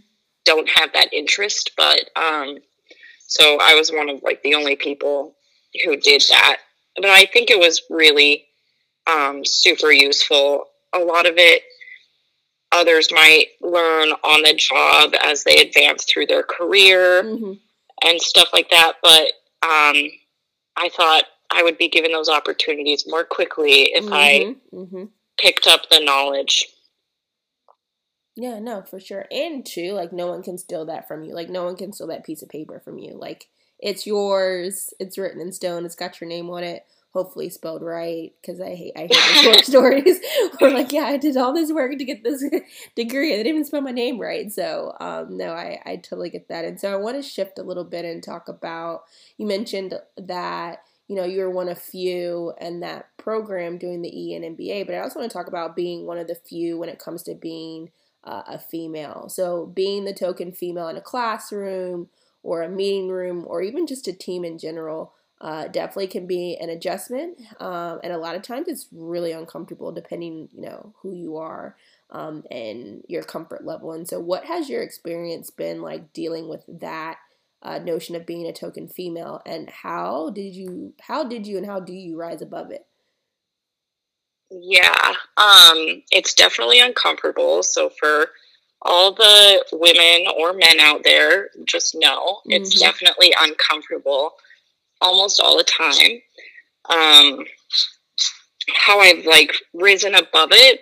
don't 0.46 0.70
have 0.70 0.94
that 0.94 1.13
interest, 1.13 1.72
but 1.75 2.10
um, 2.15 2.58
so 3.27 3.58
I 3.62 3.75
was 3.75 3.91
one 3.91 4.10
of 4.10 4.24
like 4.24 4.44
the 4.44 4.55
only 4.55 4.75
people 4.75 5.36
who 5.84 5.98
did 5.98 6.24
that. 6.29 6.58
But 6.96 7.05
I 7.05 7.25
think 7.25 7.50
it 7.50 7.60
was 7.60 7.82
really 7.89 8.46
um, 9.08 9.44
super 9.44 9.91
useful. 9.91 10.65
A 10.94 11.00
lot 11.00 11.27
of 11.27 11.34
it 11.38 11.63
others 12.72 13.12
might 13.12 13.48
learn 13.62 14.10
on 14.24 14.44
the 14.44 14.53
job 14.53 15.13
as 15.24 15.44
they 15.44 15.58
advance 15.58 16.05
through 16.05 16.25
their 16.25 16.44
career 16.44 17.24
mm-hmm. 17.24 17.53
And 18.05 18.21
stuff 18.21 18.50
like 18.53 18.69
that. 18.69 18.93
But 19.01 19.24
um, 19.63 20.09
I 20.77 20.89
thought 20.89 21.24
I 21.51 21.63
would 21.63 21.77
be 21.77 21.89
given 21.89 22.12
those 22.12 22.29
opportunities 22.29 23.05
more 23.07 23.24
quickly 23.24 23.91
if 23.93 24.05
mm-hmm. 24.05 24.13
I 24.13 24.55
mm-hmm. 24.74 25.03
picked 25.39 25.67
up 25.67 25.89
the 25.89 26.00
knowledge. 26.00 26.67
Yeah, 28.35 28.59
no, 28.59 28.81
for 28.81 29.00
sure. 29.00 29.25
And 29.31 29.65
too, 29.65 29.93
like 29.93 30.12
no 30.12 30.27
one 30.27 30.43
can 30.43 30.57
steal 30.57 30.85
that 30.85 31.07
from 31.07 31.24
you. 31.24 31.33
Like 31.33 31.50
no 31.50 31.63
one 31.63 31.77
can 31.77 31.93
steal 31.93 32.07
that 32.07 32.25
piece 32.25 32.41
of 32.41 32.50
paper 32.50 32.79
from 32.79 32.97
you. 32.97 33.15
Like 33.17 33.47
it's 33.79 34.05
yours. 34.05 34.93
It's 35.00 35.17
written 35.17 35.41
in 35.41 35.51
stone. 35.53 35.85
It's 35.85 35.95
got 35.95 36.19
your 36.19 36.29
name 36.29 36.50
on 36.50 36.63
it. 36.63 36.85
Hopefully 37.15 37.50
spelled 37.50 37.81
right, 37.81 38.34
because 38.41 38.60
I 38.60 38.75
hate 38.75 38.91
I 38.93 39.00
hate 39.01 39.12
the 39.12 39.41
short 39.41 39.65
stories. 39.65 40.19
We're 40.62 40.74
like, 40.74 40.91
yeah, 40.91 41.05
I 41.05 41.15
did 41.15 41.38
all 41.38 41.53
this 41.53 41.72
work 41.72 41.98
to 41.98 42.03
get 42.03 42.25
this 42.25 42.43
degree. 42.95 43.34
I 43.34 43.38
didn't 43.38 43.48
even 43.48 43.63
spell 43.63 43.79
my 43.79 43.91
name 43.91 44.19
right. 44.19 44.51
So 44.51 44.93
um, 45.00 45.38
no, 45.38 45.53
I 45.53 45.79
I 45.86 45.95
totally 45.95 46.29
get 46.29 46.50
that. 46.50 46.65
And 46.65 46.77
so 46.77 46.91
I 46.91 46.98
want 46.98 47.15
to 47.15 47.24
shift 47.24 47.57
a 47.57 47.63
little 47.63 47.86
bit 47.86 48.03
and 48.03 48.22
talk 48.22 48.50
about. 48.50 49.03
You 49.38 49.48
mentioned 49.48 49.98
that 50.17 50.79
you 51.07 51.15
know, 51.15 51.24
you're 51.24 51.50
one 51.50 51.69
of 51.69 51.79
few 51.79 52.53
in 52.60 52.81
that 52.81 53.15
program 53.15 53.77
doing 53.77 54.01
the 54.01 54.10
E 54.10 54.34
and 54.36 54.57
MBA, 54.57 54.86
but 54.86 54.95
I 54.95 55.00
also 55.00 55.19
want 55.19 55.31
to 55.31 55.38
talk 55.38 55.48
about 55.48 55.75
being 55.75 56.05
one 56.05 56.17
of 56.17 56.27
the 56.27 56.36
few 56.36 56.77
when 56.77 56.89
it 56.89 57.00
comes 57.00 57.24
to 57.24 57.34
being 57.36 57.91
uh, 58.25 58.41
a 58.45 58.60
female. 58.60 59.29
So, 59.29 59.67
being 59.67 60.03
the 60.03 60.13
token 60.13 60.51
female 60.51 60.89
in 60.89 60.98
a 60.98 61.01
classroom 61.01 62.10
or 62.43 62.62
a 62.62 62.69
meeting 62.69 63.07
room 63.07 63.45
or 63.48 63.62
even 63.62 63.88
just 63.88 64.07
a 64.07 64.13
team 64.13 64.43
in 64.43 64.57
general 64.57 65.13
uh, 65.41 65.67
definitely 65.67 66.07
can 66.07 66.27
be 66.27 66.57
an 66.59 66.69
adjustment. 66.69 67.39
Um, 67.59 67.99
and 68.03 68.13
a 68.13 68.17
lot 68.17 68.35
of 68.35 68.41
times 68.41 68.67
it's 68.67 68.87
really 68.91 69.31
uncomfortable 69.31 69.91
depending, 69.91 70.49
you 70.53 70.61
know, 70.61 70.93
who 71.01 71.13
you 71.13 71.37
are 71.37 71.75
um, 72.09 72.43
and 72.49 73.03
your 73.07 73.23
comfort 73.23 73.65
level. 73.65 73.91
And 73.91 74.07
so, 74.07 74.19
what 74.19 74.45
has 74.45 74.69
your 74.69 74.81
experience 74.81 75.49
been 75.49 75.81
like 75.81 76.13
dealing 76.13 76.47
with 76.47 76.63
that? 76.67 77.17
Uh, 77.61 77.79
notion 77.79 78.15
of 78.15 78.27
being 78.27 78.45
a 78.45 78.53
token 78.53 78.87
female 78.87 79.41
and 79.43 79.67
how 79.71 80.29
did 80.29 80.55
you 80.55 80.93
how 81.01 81.23
did 81.23 81.47
you 81.47 81.57
and 81.57 81.65
how 81.65 81.79
do 81.79 81.93
you 81.93 82.15
rise 82.15 82.39
above 82.39 82.69
it 82.69 82.85
yeah, 84.51 85.13
um, 85.37 86.03
it's 86.11 86.33
definitely 86.33 86.79
uncomfortable. 86.79 87.63
So 87.63 87.89
for 87.89 88.29
all 88.81 89.13
the 89.13 89.65
women 89.71 90.27
or 90.37 90.53
men 90.53 90.79
out 90.79 91.03
there, 91.03 91.49
just 91.65 91.95
know 91.95 92.35
mm-hmm. 92.35 92.51
it's 92.51 92.79
definitely 92.79 93.33
uncomfortable 93.39 94.33
almost 95.01 95.39
all 95.41 95.57
the 95.57 95.63
time. 95.63 96.21
Um, 96.89 97.45
how 98.73 98.99
I've 98.99 99.25
like 99.25 99.53
risen 99.73 100.15
above 100.15 100.49
it, 100.51 100.81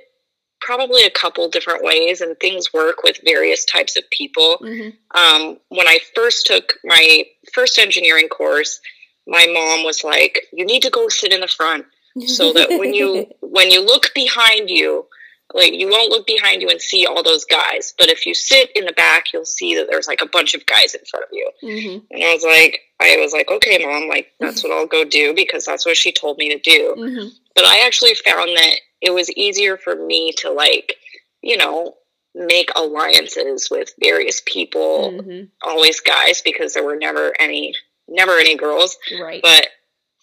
probably 0.62 1.04
a 1.04 1.12
couple 1.12 1.48
different 1.50 1.84
ways, 1.84 2.22
and 2.22 2.38
things 2.40 2.74
work 2.74 3.04
with 3.04 3.20
various 3.26 3.66
types 3.66 3.98
of 3.98 4.10
people. 4.10 4.58
Mm-hmm. 4.62 5.18
Um, 5.18 5.58
when 5.70 5.88
I 5.88 6.00
first 6.16 6.46
took 6.46 6.74
my 6.84 7.26
first 7.54 7.78
engineering 7.78 8.30
course, 8.30 8.80
my 9.28 9.46
mom 9.54 9.84
was 9.84 10.04
like, 10.04 10.40
"You 10.52 10.66
need 10.66 10.84
to 10.84 10.90
go 10.90 11.08
sit 11.10 11.34
in 11.34 11.42
the 11.42 11.48
front." 11.48 11.86
so 12.28 12.54
that 12.54 12.70
when 12.70 12.94
you 12.94 13.28
when 13.42 13.72
you 13.72 13.86
look 13.86 14.14
behind 14.14 14.70
you 14.70 15.06
like 15.54 15.74
you 15.74 15.90
won't 15.90 16.10
look 16.12 16.26
behind 16.26 16.62
you 16.62 16.70
and 16.70 16.82
see 16.82 17.06
all 17.06 17.24
those 17.24 17.46
guys 17.46 17.94
but 17.98 18.10
if 18.10 18.26
you 18.26 18.34
sit 18.34 18.70
in 18.76 18.86
the 18.86 18.94
back 18.94 19.32
you'll 19.34 19.46
see 19.46 19.76
that 19.76 19.88
there's 19.90 20.08
like 20.08 20.22
a 20.22 20.28
bunch 20.28 20.54
of 20.54 20.66
guys 20.66 20.94
in 20.94 21.02
front 21.10 21.26
of 21.26 21.30
you 21.32 21.50
mm-hmm. 21.64 22.00
and 22.12 22.24
i 22.24 22.34
was 22.34 22.44
like 22.44 22.80
i 23.00 23.18
was 23.18 23.34
like 23.34 23.50
okay 23.50 23.84
mom 23.86 24.08
like 24.08 24.32
that's 24.40 24.64
what 24.64 24.72
i'll 24.72 24.88
go 24.88 25.04
do 25.04 25.34
because 25.34 25.66
that's 25.66 25.86
what 25.86 25.98
she 25.98 26.12
told 26.12 26.38
me 26.38 26.50
to 26.50 26.60
do 26.60 26.96
mm-hmm. 26.98 27.28
but 27.56 27.66
i 27.66 27.86
actually 27.86 28.16
found 28.16 28.50
that 28.56 28.76
it 29.02 29.14
was 29.14 29.32
easier 29.32 29.78
for 29.78 29.96
me 29.96 30.32
to 30.32 30.52
like 30.52 30.96
you 31.42 31.58
know 31.58 31.96
make 32.36 32.70
alliances 32.76 33.70
with 33.70 33.94
various 34.02 34.42
people 34.46 35.14
mm-hmm. 35.14 35.46
always 35.62 36.00
guys 36.00 36.42
because 36.42 36.74
there 36.74 36.84
were 36.84 36.96
never 36.96 37.32
any 37.40 37.76
never 38.08 38.34
any 38.34 38.58
girls 38.58 38.98
right 39.22 39.42
but 39.44 39.68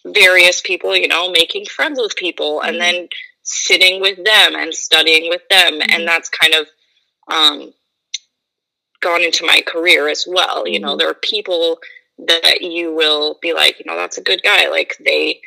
various 0.05 0.61
people, 0.61 0.95
you 0.95 1.07
know, 1.07 1.31
making 1.31 1.65
friends 1.65 1.99
with 1.99 2.15
people 2.15 2.59
mm-hmm. 2.59 2.69
and 2.69 2.81
then 2.81 3.07
sitting 3.43 4.01
with 4.01 4.17
them 4.17 4.55
and 4.55 4.73
studying 4.73 5.29
with 5.29 5.41
them. 5.49 5.79
Mm-hmm. 5.79 5.91
And 5.91 6.07
that's 6.07 6.29
kind 6.29 6.53
of 6.53 6.67
um, 7.31 7.73
gone 9.01 9.23
into 9.23 9.45
my 9.45 9.61
career 9.65 10.07
as 10.07 10.25
well. 10.27 10.67
You 10.67 10.79
know, 10.79 10.89
mm-hmm. 10.89 10.99
there 10.99 11.09
are 11.09 11.15
people 11.15 11.79
that 12.27 12.61
you 12.61 12.93
will 12.93 13.37
be 13.41 13.53
like, 13.53 13.79
you 13.79 13.85
know, 13.85 13.97
that's 13.97 14.17
a 14.17 14.23
good 14.23 14.43
guy. 14.43 14.69
Like 14.69 14.95
they, 15.03 15.41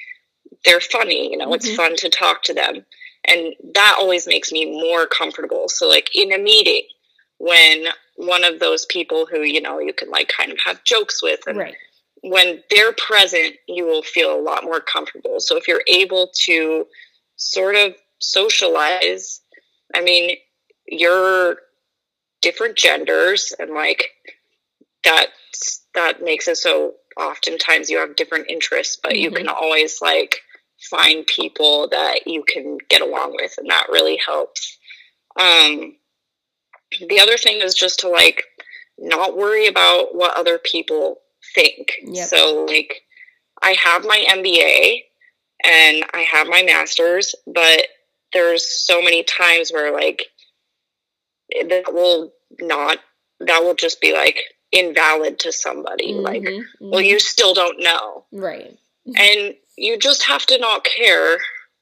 they're 0.64 0.80
funny, 0.80 1.30
you 1.30 1.36
know, 1.36 1.52
it's 1.54 1.66
mm-hmm. 1.68 1.76
fun 1.76 1.96
to 1.96 2.08
talk 2.08 2.42
to 2.44 2.54
them. 2.54 2.84
And 3.26 3.54
that 3.74 3.96
always 3.98 4.26
makes 4.26 4.52
me 4.52 4.66
more 4.66 5.06
comfortable. 5.06 5.68
So, 5.68 5.88
like 5.88 6.10
in 6.14 6.32
a 6.32 6.38
meeting, 6.38 6.82
when 7.38 7.86
one 8.16 8.44
of 8.44 8.60
those 8.60 8.84
people 8.84 9.26
who, 9.26 9.40
you 9.40 9.62
know, 9.62 9.78
you 9.78 9.94
can 9.94 10.10
like 10.10 10.30
kind 10.36 10.52
of 10.52 10.58
have 10.64 10.84
jokes 10.84 11.22
with 11.22 11.40
and 11.46 11.58
right 11.58 11.74
when 12.24 12.62
they're 12.70 12.94
present, 12.94 13.56
you 13.68 13.84
will 13.84 14.02
feel 14.02 14.34
a 14.34 14.40
lot 14.40 14.64
more 14.64 14.80
comfortable. 14.80 15.40
So 15.40 15.58
if 15.58 15.68
you're 15.68 15.84
able 15.86 16.30
to 16.46 16.86
sort 17.44 17.76
of 17.76 17.94
socialize, 18.18 19.40
I 19.94 20.02
mean, 20.02 20.36
you're 20.86 21.56
different 22.42 22.76
genders 22.76 23.54
and 23.58 23.72
like 23.72 24.04
that 25.02 25.26
that 25.94 26.22
makes 26.22 26.46
it 26.48 26.56
so 26.56 26.94
oftentimes 27.16 27.88
you 27.88 27.98
have 27.98 28.16
different 28.16 28.50
interests, 28.50 28.98
but 29.02 29.12
mm-hmm. 29.12 29.22
you 29.22 29.30
can 29.30 29.48
always 29.48 30.00
like 30.02 30.40
find 30.90 31.26
people 31.26 31.88
that 31.88 32.26
you 32.26 32.44
can 32.46 32.78
get 32.88 33.00
along 33.00 33.32
with 33.34 33.54
and 33.58 33.70
that 33.70 33.86
really 33.90 34.18
helps. 34.24 34.78
Um 35.38 35.96
the 37.08 37.20
other 37.20 37.36
thing 37.36 37.60
is 37.60 37.74
just 37.74 38.00
to 38.00 38.08
like 38.08 38.44
not 38.98 39.36
worry 39.36 39.66
about 39.66 40.14
what 40.14 40.36
other 40.36 40.58
people 40.58 41.20
think. 41.54 41.92
Yep. 42.02 42.28
So, 42.28 42.64
like, 42.66 43.02
I 43.62 43.72
have 43.72 44.04
my 44.04 44.24
MBA 44.28 45.02
and 45.64 46.04
I 46.12 46.21
have 46.21 46.47
my 46.47 46.62
master's, 46.62 47.35
but 47.47 47.87
there's 48.33 48.66
so 48.66 49.00
many 49.02 49.23
times 49.23 49.71
where, 49.71 49.92
like, 49.92 50.25
that 51.68 51.92
will 51.92 52.33
not, 52.61 52.99
that 53.40 53.62
will 53.62 53.75
just 53.75 54.00
be 54.00 54.12
like 54.12 54.38
invalid 54.73 55.38
to 55.40 55.52
somebody. 55.52 56.12
Mm-hmm, 56.12 56.25
like, 56.25 56.42
mm-hmm. 56.42 56.90
well, 56.90 57.00
you 57.00 57.18
still 57.18 57.54
don't 57.54 57.83
know. 57.83 58.25
Right. 58.33 58.78
and 59.06 59.54
you 59.76 59.99
just 59.99 60.25
have 60.25 60.47
to 60.47 60.59
not 60.59 60.85
care 60.85 61.38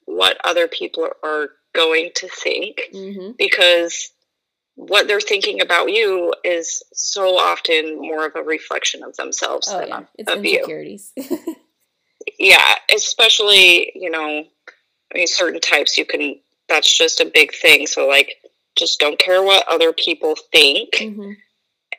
what 0.07 0.39
other 0.45 0.69
people 0.69 1.09
are 1.23 1.51
going 1.75 2.11
to 2.17 2.29
think 2.29 2.83
mm-hmm. 2.93 3.33
because 3.39 4.11
what 4.75 5.07
they're 5.07 5.21
thinking 5.21 5.61
about 5.61 5.93
you 5.93 6.35
is 6.45 6.83
so 6.93 7.37
often 7.37 8.01
more 8.01 8.27
of 8.27 8.37
a 8.37 8.43
reflection 8.43 9.03
of 9.03 9.17
themselves 9.17 9.69
oh, 9.71 9.79
than 9.79 9.89
yeah. 9.89 10.03
it's 10.19 10.33
of 10.33 10.45
insecurities. 10.45 11.13
you. 11.17 11.57
yeah, 12.43 12.75
especially 12.95 13.93
you 13.95 14.11
know, 14.11 14.45
I 15.15 15.15
mean, 15.15 15.27
certain 15.27 15.61
types 15.61 15.97
you 15.97 16.05
can. 16.05 16.41
That's 16.69 16.97
just 16.97 17.21
a 17.21 17.31
big 17.33 17.55
thing. 17.55 17.87
So 17.87 18.09
like, 18.09 18.37
just 18.77 18.99
don't 18.99 19.19
care 19.19 19.43
what 19.43 19.67
other 19.69 19.93
people 19.93 20.35
think, 20.51 20.95
mm-hmm. 20.95 21.33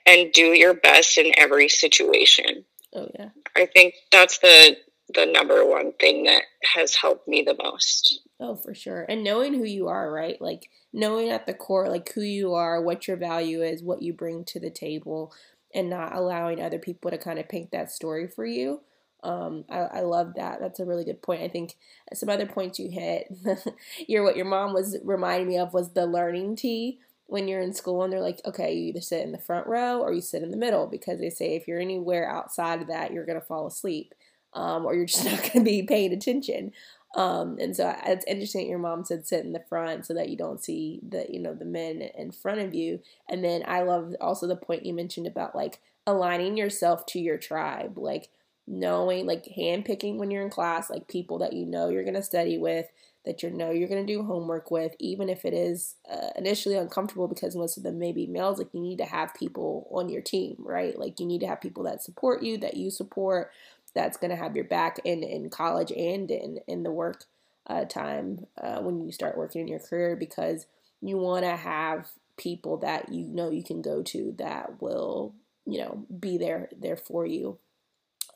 and 0.05 0.31
do 0.33 0.47
your 0.47 0.73
best 0.73 1.17
in 1.17 1.31
every 1.37 1.69
situation. 1.69 2.65
Oh 2.93 3.09
yeah, 3.17 3.29
I 3.55 3.67
think 3.67 3.95
that's 4.11 4.39
the 4.39 4.77
the 5.13 5.25
number 5.25 5.65
one 5.65 5.93
thing 5.93 6.23
that 6.25 6.43
has 6.75 6.95
helped 6.95 7.27
me 7.27 7.41
the 7.41 7.57
most. 7.61 8.21
Oh, 8.39 8.55
for 8.55 8.73
sure. 8.73 9.05
And 9.07 9.23
knowing 9.23 9.53
who 9.53 9.63
you 9.63 9.87
are, 9.87 10.11
right? 10.11 10.41
Like 10.41 10.69
knowing 10.91 11.29
at 11.29 11.45
the 11.45 11.53
core, 11.53 11.87
like 11.87 12.11
who 12.13 12.21
you 12.21 12.53
are, 12.53 12.81
what 12.81 13.07
your 13.07 13.17
value 13.17 13.61
is, 13.61 13.83
what 13.83 14.01
you 14.01 14.11
bring 14.11 14.43
to 14.45 14.59
the 14.59 14.71
table, 14.71 15.33
and 15.73 15.89
not 15.89 16.15
allowing 16.15 16.61
other 16.61 16.79
people 16.79 17.11
to 17.11 17.17
kind 17.17 17.39
of 17.39 17.47
paint 17.47 17.71
that 17.71 17.91
story 17.91 18.27
for 18.27 18.45
you. 18.45 18.81
Um, 19.23 19.65
I, 19.69 19.79
I 19.79 19.99
love 20.01 20.33
that. 20.35 20.59
That's 20.59 20.79
a 20.79 20.85
really 20.85 21.05
good 21.05 21.21
point. 21.21 21.41
I 21.41 21.47
think 21.47 21.75
some 22.13 22.29
other 22.29 22.45
points 22.45 22.79
you 22.79 22.89
hit, 22.89 23.27
your 24.07 24.23
what 24.23 24.35
your 24.35 24.45
mom 24.45 24.73
was 24.73 24.97
reminding 25.03 25.47
me 25.47 25.57
of 25.57 25.73
was 25.73 25.93
the 25.93 26.05
learning 26.05 26.57
tea 26.57 26.99
when 27.27 27.47
you're 27.47 27.61
in 27.61 27.73
school 27.73 28.03
and 28.03 28.11
they're 28.11 28.21
like, 28.21 28.41
okay, 28.45 28.73
you 28.73 28.89
either 28.89 29.01
sit 29.01 29.21
in 29.21 29.31
the 29.31 29.37
front 29.37 29.65
row 29.65 30.01
or 30.01 30.13
you 30.13 30.21
sit 30.21 30.43
in 30.43 30.51
the 30.51 30.57
middle 30.57 30.87
because 30.87 31.19
they 31.19 31.29
say 31.29 31.55
if 31.55 31.67
you're 31.67 31.79
anywhere 31.79 32.29
outside 32.29 32.81
of 32.81 32.87
that, 32.89 33.11
you're 33.11 33.25
gonna 33.25 33.41
fall 33.41 33.65
asleep 33.65 34.13
um, 34.55 34.85
or 34.85 34.93
you're 34.93 35.05
just 35.05 35.25
not 35.25 35.39
going 35.39 35.51
to 35.51 35.63
be 35.63 35.83
paying 35.83 36.13
attention. 36.13 36.71
Um, 37.15 37.57
and 37.59 37.75
so 37.75 37.95
it's 38.05 38.25
interesting 38.25 38.61
that 38.61 38.69
your 38.69 38.79
mom 38.79 39.05
said 39.05 39.27
sit 39.27 39.45
in 39.45 39.53
the 39.53 39.63
front 39.69 40.05
so 40.05 40.15
that 40.15 40.29
you 40.29 40.37
don't 40.37 40.63
see 40.63 40.99
the 41.07 41.27
you 41.29 41.39
know 41.39 41.53
the 41.53 41.65
men 41.65 42.01
in 42.01 42.31
front 42.31 42.59
of 42.59 42.73
you. 42.73 43.01
And 43.29 43.43
then 43.43 43.63
I 43.67 43.83
love 43.83 44.15
also 44.19 44.47
the 44.47 44.55
point 44.55 44.85
you 44.85 44.93
mentioned 44.93 45.27
about 45.27 45.55
like 45.55 45.79
aligning 46.07 46.57
yourself 46.57 47.05
to 47.07 47.19
your 47.19 47.37
tribe, 47.37 47.97
like 47.97 48.29
knowing 48.67 49.25
like 49.25 49.45
hand 49.47 49.85
picking 49.85 50.17
when 50.17 50.31
you're 50.31 50.43
in 50.43 50.49
class, 50.49 50.89
like 50.89 51.07
people 51.07 51.39
that 51.39 51.53
you 51.53 51.65
know 51.65 51.89
you're 51.89 52.03
gonna 52.05 52.23
study 52.23 52.57
with, 52.57 52.87
that 53.25 53.43
you 53.43 53.49
know 53.49 53.71
you're 53.71 53.89
gonna 53.89 54.05
do 54.05 54.23
homework 54.23 54.71
with, 54.71 54.95
even 54.99 55.29
if 55.29 55.45
it 55.45 55.53
is 55.53 55.95
uh, 56.11 56.29
initially 56.37 56.75
uncomfortable 56.75 57.27
because 57.27 57.55
most 57.55 57.77
of 57.77 57.83
them 57.83 57.99
may 57.99 58.11
be 58.11 58.27
males. 58.27 58.57
Like 58.59 58.73
you 58.73 58.81
need 58.81 58.97
to 58.99 59.05
have 59.05 59.33
people 59.33 59.87
on 59.91 60.09
your 60.09 60.21
team, 60.21 60.55
right? 60.59 60.97
Like 60.97 61.19
you 61.19 61.25
need 61.25 61.41
to 61.41 61.47
have 61.47 61.61
people 61.61 61.83
that 61.83 62.03
support 62.03 62.43
you, 62.43 62.57
that 62.59 62.77
you 62.77 62.89
support 62.89 63.51
that's 63.93 64.17
going 64.17 64.31
to 64.31 64.35
have 64.35 64.55
your 64.55 64.65
back 64.65 64.99
in, 65.03 65.23
in 65.23 65.49
college 65.49 65.91
and 65.91 66.31
in, 66.31 66.59
in 66.67 66.83
the 66.83 66.91
work 66.91 67.25
uh, 67.67 67.85
time 67.85 68.45
uh, 68.61 68.79
when 68.79 69.05
you 69.05 69.11
start 69.11 69.37
working 69.37 69.61
in 69.61 69.67
your 69.67 69.79
career 69.79 70.15
because 70.15 70.65
you 71.01 71.17
want 71.17 71.43
to 71.43 71.55
have 71.55 72.09
people 72.37 72.77
that 72.77 73.09
you 73.09 73.27
know 73.27 73.49
you 73.49 73.63
can 73.63 73.81
go 73.81 74.01
to 74.01 74.33
that 74.37 74.81
will 74.81 75.33
you 75.65 75.79
know 75.79 76.03
be 76.19 76.37
there 76.37 76.67
there 76.77 76.97
for 76.97 77.25
you 77.25 77.57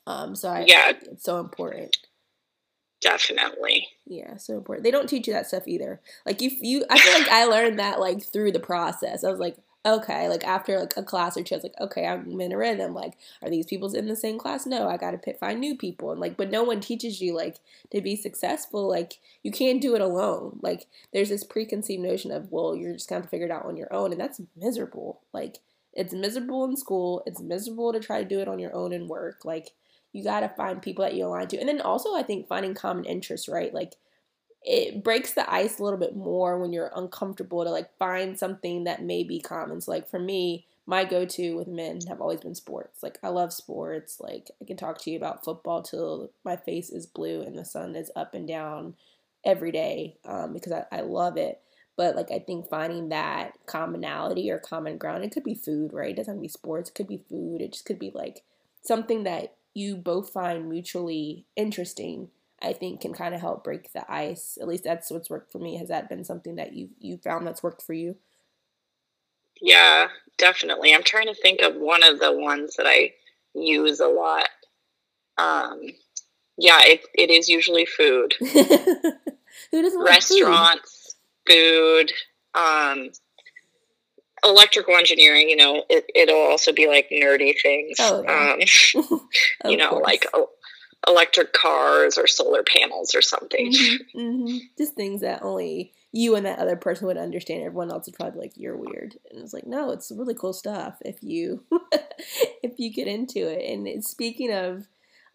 um 0.08 0.36
so 0.36 0.50
I, 0.50 0.66
yeah 0.68 0.94
it's 1.04 1.24
so 1.24 1.40
important 1.40 1.96
definitely 3.00 3.88
yeah 4.08 4.38
so 4.38 4.58
important 4.58 4.84
they 4.84 4.92
don't 4.92 5.08
teach 5.08 5.28
you 5.28 5.34
that 5.34 5.46
stuff 5.46 5.68
either 5.68 6.02
like 6.26 6.42
you 6.42 6.50
you 6.62 6.84
i 6.90 6.98
feel 6.98 7.14
like 7.14 7.28
i 7.32 7.46
learned 7.46 7.78
that 7.78 8.00
like 8.00 8.24
through 8.24 8.52
the 8.54 8.60
process 8.60 9.24
i 9.24 9.30
was 9.30 9.40
like 9.40 9.58
okay, 9.88 10.28
like 10.28 10.44
after 10.44 10.80
like 10.80 10.94
a 10.98 11.04
class 11.04 11.38
or 11.38 11.44
two, 11.44 11.56
I 11.56 11.58
was 11.58 11.64
like, 11.64 11.80
okay, 11.80 12.06
I'm 12.06 12.40
in 12.42 12.52
a 12.52 12.58
rhythm. 12.58 12.94
Like, 12.94 13.18
are 13.42 13.50
these 13.50 13.66
people 13.66 13.94
in 13.96 14.08
the 14.08 14.16
same 14.16 14.38
class? 14.38 14.66
No, 14.66 14.88
I 14.90 14.98
gotta 14.98 15.18
pick, 15.18 15.40
find 15.40 15.60
new 15.60 15.76
people. 15.78 16.12
And 16.12 16.20
like, 16.20 16.36
but 16.36 16.52
no 16.52 16.64
one 16.64 16.82
teaches 16.82 17.22
you 17.22 17.34
like 17.34 17.58
to 17.92 18.02
be 18.02 18.16
successful. 18.16 18.88
Like, 18.88 19.20
you 19.44 19.52
can't 19.52 19.82
do 19.82 19.96
it 19.96 20.02
alone. 20.02 20.60
Like, 20.62 20.88
there's 21.14 21.30
this 21.30 21.44
preconceived 21.44 22.04
notion 22.04 22.32
of, 22.32 22.52
well, 22.52 22.76
you're 22.76 22.94
just 22.94 23.10
gonna 23.10 23.28
figure 23.28 23.48
it 23.48 23.52
out 23.52 23.66
on 23.66 23.78
your 23.78 23.94
own, 23.94 24.12
and 24.12 24.20
that's 24.20 24.42
miserable. 24.56 25.22
Like, 25.34 25.60
it's 25.94 26.14
miserable 26.14 26.66
in 26.66 26.76
school. 26.76 27.24
It's 27.26 27.42
miserable 27.42 27.94
to 27.94 28.00
try 28.00 28.22
to 28.22 28.28
do 28.28 28.40
it 28.40 28.48
on 28.48 28.60
your 28.60 28.76
own 28.76 28.92
in 28.94 29.08
work. 29.08 29.46
Like, 29.46 29.72
you 30.18 30.24
got 30.24 30.42
to 30.42 30.50
find 30.50 30.82
people 30.82 31.04
that 31.04 31.14
you 31.14 31.26
align 31.26 31.48
to. 31.50 31.60
And 31.60 31.70
then 31.70 31.82
also, 31.82 32.16
I 32.16 32.24
think 32.24 32.48
finding 32.48 32.74
common 32.74 33.06
interests, 33.06 33.48
right? 33.48 33.74
Like, 33.74 33.94
it 34.64 35.04
breaks 35.04 35.34
the 35.34 35.50
ice 35.52 35.80
a 35.80 35.84
little 35.84 36.00
bit 36.00 36.16
more 36.16 36.60
when 36.60 36.74
you're 36.74 36.92
uncomfortable 36.96 37.64
to 37.64 37.70
like 37.70 37.96
find 37.98 38.38
something 38.38 38.84
that 38.84 39.04
may 39.04 39.24
be 39.24 39.40
common. 39.40 39.80
So, 39.80 39.92
like, 39.92 40.10
for 40.10 40.20
me, 40.20 40.66
my 40.88 41.04
go-to 41.04 41.58
with 41.58 41.68
men 41.68 42.00
have 42.08 42.22
always 42.22 42.40
been 42.40 42.56
sports. 42.56 43.04
Like 43.04 43.20
I 43.22 43.28
love 43.28 43.52
sports. 43.52 44.22
Like 44.22 44.50
I 44.62 44.66
can 44.66 44.78
talk 44.78 45.00
to 45.02 45.12
you 45.12 45.18
about 45.18 45.44
football 45.44 45.84
till 45.84 46.32
my 46.46 46.56
face 46.56 46.90
is 46.90 47.06
blue 47.06 47.42
and 47.42 47.58
the 47.58 47.66
sun 47.66 47.94
is 47.94 48.10
up 48.16 48.34
and 48.34 48.48
down 48.48 48.96
every 49.46 49.72
day 49.72 50.16
um, 50.26 50.54
because 50.54 50.72
I, 50.72 50.86
I 50.92 51.02
love 51.02 51.36
it. 51.36 51.60
But 51.98 52.16
like 52.16 52.32
I 52.32 52.40
think 52.40 52.70
finding 52.70 53.10
that 53.10 53.54
commonality 53.66 54.50
or 54.50 54.60
common 54.60 54.98
ground, 54.98 55.26
it 55.26 55.34
could 55.34 55.44
be 55.44 55.56
food, 55.56 55.92
right? 55.92 56.12
It 56.12 56.16
doesn't 56.16 56.36
have 56.36 56.40
to 56.40 56.42
be 56.42 56.48
sports. 56.48 56.90
It 56.90 56.96
could 56.96 57.08
be 57.08 57.24
food. 57.30 57.60
It 57.60 57.74
just 57.74 57.86
could 57.86 58.00
be 58.00 58.12
like 58.16 58.44
something 58.82 59.24
that 59.24 59.56
you 59.78 59.96
both 59.96 60.32
find 60.32 60.68
mutually 60.68 61.46
interesting. 61.56 62.30
I 62.60 62.74
think 62.74 63.02
can 63.02 63.14
kind 63.14 63.36
of 63.36 63.42
help 63.42 63.64
break 63.64 63.94
the 63.94 64.12
ice. 64.12 64.58
At 64.60 64.68
least 64.68 64.84
that's 64.84 65.12
what's 65.12 65.30
worked 65.30 65.52
for 65.52 65.60
me. 65.60 65.78
Has 65.78 65.90
that 65.90 66.10
been 66.10 66.24
something 66.24 66.56
that 66.56 66.74
you 66.74 66.90
you 67.00 67.18
found 67.18 67.46
that's 67.46 67.62
worked 67.62 67.84
for 67.84 67.94
you? 67.94 68.16
Yeah, 69.62 70.08
definitely. 70.38 70.94
I'm 70.94 71.04
trying 71.04 71.28
to 71.28 71.36
think 71.36 71.62
of 71.62 71.76
one 71.76 72.04
of 72.04 72.20
the 72.20 72.36
ones 72.36 72.76
that 72.78 72.88
I 72.88 73.14
use 73.54 74.00
a 74.00 74.08
lot. 74.08 74.50
Um, 75.38 75.82
yeah, 76.58 76.80
it, 76.82 77.02
it 77.14 77.30
is 77.30 77.48
usually 77.48 77.86
food. 77.86 78.34
Who 78.40 79.82
doesn't 79.82 80.04
Restaurants, 80.04 81.16
food, 81.48 82.12
food 82.56 82.60
um, 82.60 83.10
electrical 84.44 84.96
engineering, 84.96 85.50
you 85.50 85.56
know, 85.56 85.84
it, 85.90 86.06
it'll 86.14 86.36
also 86.36 86.72
be 86.72 86.88
like 86.88 87.10
nerdy 87.12 87.56
things. 87.62 87.98
Oh, 88.00 88.24
yeah. 88.24 88.54
um, 88.54 89.22
you 89.72 89.78
know, 89.78 89.90
course. 89.90 90.04
like 90.04 90.26
electric 91.08 91.54
cars 91.54 92.18
or 92.18 92.28
solar 92.28 92.64
panels 92.64 93.16
or 93.16 93.22
something. 93.22 93.72
Mm-hmm, 93.72 94.20
mm-hmm. 94.20 94.58
Just 94.78 94.96
things 94.96 95.22
that 95.22 95.44
only 95.44 95.94
you 96.12 96.36
and 96.36 96.46
that 96.46 96.60
other 96.60 96.76
person 96.76 97.08
would 97.08 97.18
understand. 97.18 97.64
Everyone 97.64 97.92
else 97.92 98.08
would 98.08 98.16
probably 98.16 98.34
be 98.34 98.40
like, 98.40 98.54
"You're 98.56 98.78
weird," 98.78 99.16
and 99.30 99.42
it's 99.42 99.54
like, 99.54 99.68
no, 99.68 99.92
it's 99.92 100.12
really 100.12 100.34
cool 100.34 100.54
stuff 100.54 100.98
if 101.02 101.22
you 101.22 101.64
if 102.64 102.80
you 102.80 102.92
get 102.92 103.08
into 103.08 103.48
it. 103.48 103.70
And 103.70 104.04
speaking 104.04 104.52
of 104.52 104.88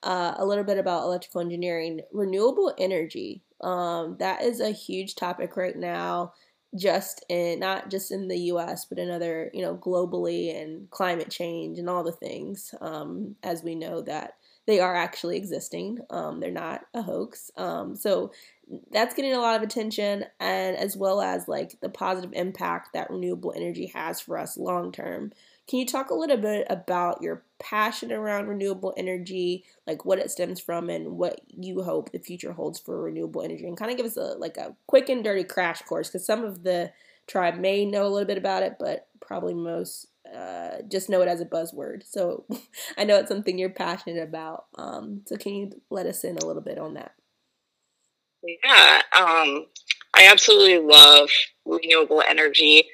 uh, 0.03 0.35
a 0.37 0.45
little 0.45 0.65
bit 0.65 0.79
about 0.79 1.05
electrical 1.05 1.41
engineering, 1.41 2.01
renewable 2.13 2.75
energy. 2.79 3.43
Um, 3.61 4.17
that 4.19 4.43
is 4.43 4.61
a 4.61 4.71
huge 4.71 5.15
topic 5.15 5.57
right 5.57 5.77
now, 5.77 6.33
just 6.77 7.25
in 7.29 7.61
not 7.61 7.91
just 7.91 8.11
in 8.11 8.29
the 8.29 8.39
U.S. 8.39 8.85
but 8.85 8.99
in 8.99 9.11
other, 9.11 9.51
you 9.53 9.63
know, 9.63 9.77
globally 9.77 10.61
and 10.61 10.91
climate 10.91 11.31
change 11.31 11.79
and 11.79 11.89
all 11.89 12.03
the 12.03 12.13
things. 12.13 12.75
Um, 12.81 13.37
as 13.43 13.63
we 13.63 13.75
know 13.75 14.01
that 14.03 14.35
they 14.67 14.81
are 14.81 14.95
actually 14.95 15.37
existing. 15.37 15.99
Um, 16.11 16.41
they're 16.41 16.51
not 16.51 16.83
a 16.95 17.03
hoax. 17.03 17.51
Um, 17.57 17.97
so 17.97 18.33
that's 18.93 19.15
getting 19.15 19.33
a 19.33 19.41
lot 19.41 19.57
of 19.57 19.63
attention, 19.63 20.25
and 20.39 20.77
as 20.77 20.97
well 20.97 21.21
as 21.21 21.49
like 21.49 21.81
the 21.81 21.89
positive 21.89 22.33
impact 22.33 22.91
that 22.95 23.11
renewable 23.11 23.53
energy 23.57 23.87
has 23.95 24.21
for 24.21 24.39
us 24.39 24.57
long 24.57 24.93
term. 24.93 25.33
Can 25.69 25.79
you 25.79 25.87
talk 25.87 26.11
a 26.11 26.15
little 26.15 26.37
bit 26.37 26.67
about 26.69 27.23
your 27.23 27.45
passion 27.59 28.13
around 28.13 28.49
renewable 28.49 28.93
energy, 28.97 29.65
like 29.87 30.05
what 30.05 30.19
it 30.19 30.31
stems 30.31 30.61
from, 30.61 30.91
and 30.91 31.17
what 31.17 31.41
you 31.49 31.83
hope 31.83 32.11
the 32.11 32.19
future 32.19 32.53
holds 32.53 32.81
for 32.81 33.01
renewable 33.01 33.43
energy, 33.43 33.67
and 33.67 33.77
kind 33.77 33.91
of 33.91 33.97
give 33.97 34.07
us 34.07 34.17
a 34.17 34.35
like 34.39 34.57
a 34.57 34.75
quick 34.87 35.09
and 35.09 35.23
dirty 35.23 35.45
crash 35.45 35.83
course 35.83 36.09
because 36.09 36.27
some 36.27 36.45
of 36.45 36.63
the 36.65 36.93
tribe 37.27 37.59
may 37.59 37.85
know 37.85 38.07
a 38.07 38.09
little 38.09 38.27
bit 38.27 38.39
about 38.39 38.63
it, 38.63 38.77
but 38.79 39.07
probably 39.21 39.55
most 39.55 40.09
uh, 40.35 40.83
just 40.89 41.09
know 41.09 41.21
it 41.23 41.29
as 41.29 41.41
a 41.41 41.47
buzzword. 41.47 42.03
So 42.05 42.45
I 42.99 43.05
know 43.05 43.17
it's 43.17 43.29
something 43.29 43.59
you're 43.59 43.71
passionate 43.71 44.23
about. 44.23 44.67
Um, 44.77 45.23
so 45.27 45.37
can 45.37 45.55
you 45.55 45.83
let 45.91 46.07
us 46.07 46.25
in 46.25 46.39
a 46.39 46.45
little 46.45 46.63
bit 46.63 46.79
on 46.79 46.95
that? 46.95 47.13
Yeah, 48.43 49.03
um, 49.17 49.67
I 50.15 50.29
absolutely 50.31 50.79
love 50.79 51.31
renewable 51.65 52.23
energy. 52.29 52.89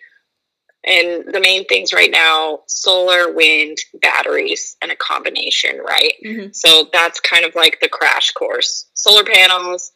And 0.89 1.35
the 1.35 1.41
main 1.41 1.67
things 1.67 1.93
right 1.93 2.11
now 2.11 2.61
solar, 2.67 3.33
wind, 3.33 3.77
batteries, 4.01 4.77
and 4.81 4.91
a 4.91 4.97
combination, 4.97 5.79
right? 5.79 6.15
Mm-hmm. 6.25 6.49
So 6.53 6.89
that's 6.93 7.21
kind 7.21 7.45
of 7.45 7.55
like 7.55 7.81
the 7.81 7.89
crash 7.89 8.33
course 8.33 8.89
solar 8.95 9.25
panels, 9.25 9.93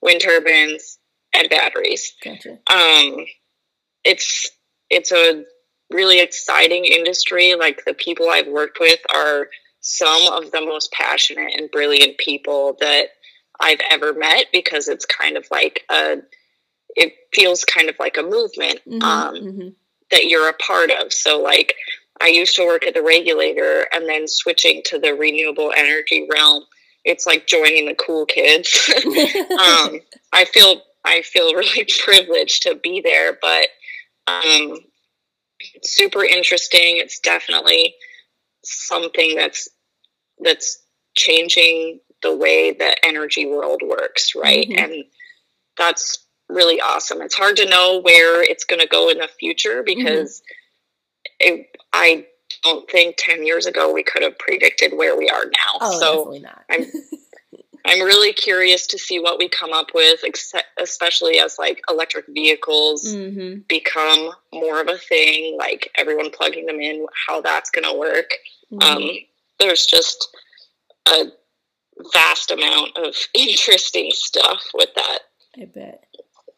wind 0.00 0.20
turbines, 0.20 0.98
and 1.34 1.50
batteries. 1.50 2.14
Gotcha. 2.22 2.58
Um, 2.72 3.26
it's 4.04 4.50
it's 4.88 5.12
a 5.12 5.44
really 5.90 6.20
exciting 6.20 6.84
industry. 6.84 7.54
Like 7.54 7.84
the 7.84 7.94
people 7.94 8.28
I've 8.30 8.48
worked 8.48 8.78
with 8.80 9.00
are 9.12 9.48
some 9.80 10.32
of 10.32 10.50
the 10.50 10.60
most 10.60 10.92
passionate 10.92 11.54
and 11.56 11.70
brilliant 11.70 12.18
people 12.18 12.76
that 12.80 13.06
I've 13.60 13.80
ever 13.90 14.12
met 14.12 14.46
because 14.52 14.88
it's 14.88 15.06
kind 15.06 15.36
of 15.36 15.46
like 15.50 15.82
a, 15.90 16.16
it 16.96 17.12
feels 17.32 17.64
kind 17.64 17.88
of 17.88 17.96
like 17.98 18.16
a 18.16 18.22
movement 18.22 18.80
mm-hmm, 18.86 19.02
um, 19.02 19.34
mm-hmm. 19.34 19.68
That 20.10 20.26
you're 20.26 20.48
a 20.48 20.54
part 20.54 20.90
of. 20.90 21.12
So, 21.12 21.40
like, 21.40 21.74
I 22.20 22.28
used 22.28 22.56
to 22.56 22.66
work 22.66 22.86
at 22.86 22.94
the 22.94 23.02
regulator 23.02 23.86
and 23.92 24.08
then 24.08 24.26
switching 24.26 24.82
to 24.86 24.98
the 24.98 25.14
renewable 25.14 25.72
energy 25.76 26.26
realm. 26.30 26.64
It's 27.04 27.26
like 27.26 27.46
joining 27.46 27.86
the 27.86 27.94
cool 27.94 28.26
kids. 28.26 28.90
um, 29.06 30.00
I 30.32 30.44
feel 30.44 30.82
I 31.04 31.22
feel 31.22 31.54
really 31.54 31.86
privileged 32.04 32.62
to 32.62 32.74
be 32.74 33.00
there, 33.00 33.38
but 33.40 33.68
um, 34.26 34.78
it's 35.74 35.94
super 35.94 36.24
interesting. 36.24 36.96
It's 36.96 37.20
definitely 37.20 37.94
something 38.64 39.36
that's 39.36 39.68
that's 40.40 40.82
changing 41.14 42.00
the 42.22 42.36
way 42.36 42.72
the 42.72 42.94
energy 43.04 43.46
world 43.46 43.82
works, 43.84 44.34
right? 44.34 44.68
Mm-hmm. 44.68 44.84
And 44.84 45.04
that's 45.78 46.25
really 46.48 46.80
awesome. 46.80 47.22
It's 47.22 47.34
hard 47.34 47.56
to 47.56 47.68
know 47.68 48.00
where 48.00 48.42
it's 48.42 48.64
going 48.64 48.80
to 48.80 48.86
go 48.86 49.08
in 49.08 49.18
the 49.18 49.28
future 49.38 49.82
because 49.84 50.42
mm-hmm. 51.40 51.60
it, 51.60 51.76
I 51.92 52.26
don't 52.62 52.88
think 52.90 53.16
10 53.18 53.44
years 53.44 53.66
ago 53.66 53.92
we 53.92 54.02
could 54.02 54.22
have 54.22 54.38
predicted 54.38 54.92
where 54.96 55.16
we 55.16 55.28
are 55.28 55.44
now. 55.44 55.78
Oh, 55.80 55.98
so 55.98 56.16
definitely 56.16 56.40
not. 56.40 56.64
I'm 56.70 56.86
I'm 57.86 58.00
really 58.00 58.32
curious 58.32 58.86
to 58.88 58.98
see 58.98 59.20
what 59.20 59.38
we 59.38 59.48
come 59.48 59.72
up 59.72 59.88
with, 59.94 60.20
especially 60.80 61.38
as 61.38 61.56
like 61.58 61.80
electric 61.88 62.26
vehicles 62.26 63.06
mm-hmm. 63.06 63.60
become 63.68 64.32
more 64.52 64.80
of 64.80 64.88
a 64.88 64.98
thing, 64.98 65.56
like 65.56 65.90
everyone 65.96 66.30
plugging 66.30 66.66
them 66.66 66.80
in, 66.80 67.06
how 67.28 67.40
that's 67.40 67.70
going 67.70 67.84
to 67.84 67.96
work. 67.96 68.30
Mm-hmm. 68.72 68.96
Um, 68.96 69.10
there's 69.60 69.86
just 69.86 70.28
a 71.08 71.26
vast 72.12 72.50
amount 72.50 72.96
of 72.96 73.14
interesting 73.34 74.10
stuff 74.12 74.62
with 74.74 74.90
that. 74.96 75.18
I 75.56 75.66
bet. 75.66 76.04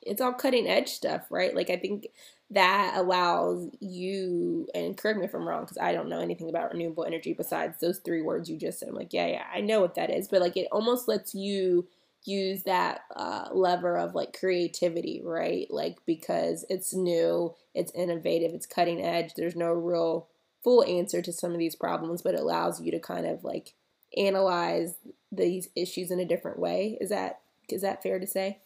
It's 0.09 0.21
all 0.21 0.33
cutting 0.33 0.67
edge 0.67 0.89
stuff, 0.91 1.27
right? 1.31 1.55
Like, 1.55 1.71
I 1.71 1.77
think 1.77 2.09
that 2.51 2.95
allows 2.97 3.69
you, 3.81 4.67
and 4.75 4.97
correct 4.97 5.19
me 5.19 5.27
if 5.27 5.35
I'm 5.35 5.47
wrong, 5.47 5.63
because 5.63 5.79
I 5.79 5.93
don't 5.93 6.09
know 6.09 6.21
anything 6.21 6.49
about 6.49 6.73
renewable 6.73 7.05
energy 7.05 7.35
besides 7.35 7.79
those 7.81 7.99
three 7.99 8.23
words 8.23 8.49
you 8.49 8.57
just 8.57 8.81
said. 8.81 8.89
I'm 8.89 8.95
like, 8.95 9.13
yeah, 9.13 9.27
yeah, 9.27 9.45
I 9.55 9.61
know 9.61 9.81
what 9.81 9.95
that 9.97 10.11
is, 10.11 10.29
but 10.29 10.41
like, 10.41 10.57
it 10.57 10.69
almost 10.73 11.09
lets 11.09 11.35
you 11.35 11.87
use 12.25 12.65
that 12.65 13.03
uh, 13.17 13.49
lever 13.53 13.97
of 13.97 14.15
like 14.15 14.39
creativity, 14.39 15.23
right? 15.25 15.67
Like, 15.71 15.99
because 16.07 16.65
it's 16.69 16.95
new, 16.95 17.55
it's 17.75 17.93
innovative, 17.95 18.53
it's 18.55 18.67
cutting 18.67 19.03
edge, 19.03 19.35
there's 19.35 19.57
no 19.57 19.73
real 19.73 20.27
full 20.65 20.85
answer 20.85 21.23
to 21.23 21.33
some 21.33 21.53
of 21.53 21.59
these 21.59 21.77
problems, 21.77 22.23
but 22.23 22.35
it 22.35 22.41
allows 22.41 22.81
you 22.81 22.91
to 22.91 22.99
kind 22.99 23.27
of 23.27 23.45
like 23.45 23.75
analyze 24.17 24.95
these 25.31 25.69
issues 25.77 26.11
in 26.11 26.19
a 26.21 26.25
different 26.25 26.59
way. 26.59 26.97
Is 27.01 27.11
that 27.11 27.41
is 27.69 27.83
that 27.83 28.03
fair 28.03 28.19
to 28.19 28.27
say? 28.27 28.59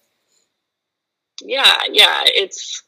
Yeah, 1.45 1.73
yeah. 1.91 2.23
It's 2.27 2.83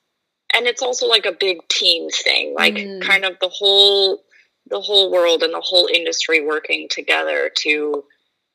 and 0.54 0.66
it's 0.66 0.82
also 0.82 1.06
like 1.06 1.26
a 1.26 1.32
big 1.32 1.66
team 1.68 2.08
thing, 2.10 2.54
like 2.54 2.74
mm. 2.74 3.02
kind 3.02 3.24
of 3.24 3.38
the 3.40 3.48
whole 3.48 4.22
the 4.68 4.80
whole 4.80 5.10
world 5.10 5.42
and 5.42 5.52
the 5.52 5.60
whole 5.60 5.88
industry 5.92 6.40
working 6.40 6.88
together 6.88 7.50
to, 7.54 8.04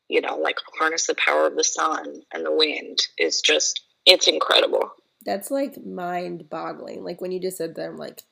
you 0.07 0.21
know, 0.21 0.37
like 0.37 0.57
harness 0.77 1.07
the 1.07 1.15
power 1.15 1.45
of 1.45 1.55
the 1.55 1.63
sun 1.63 2.21
and 2.33 2.45
the 2.45 2.55
wind 2.55 2.99
is 3.17 3.41
just 3.41 3.81
it's 4.05 4.27
incredible. 4.27 4.91
That's 5.25 5.51
like 5.51 5.83
mind 5.85 6.49
boggling. 6.49 7.03
Like 7.03 7.21
when 7.21 7.31
you 7.31 7.39
just 7.39 7.57
said 7.57 7.75
that, 7.75 7.89
I'm 7.89 7.97
like, 7.97 8.23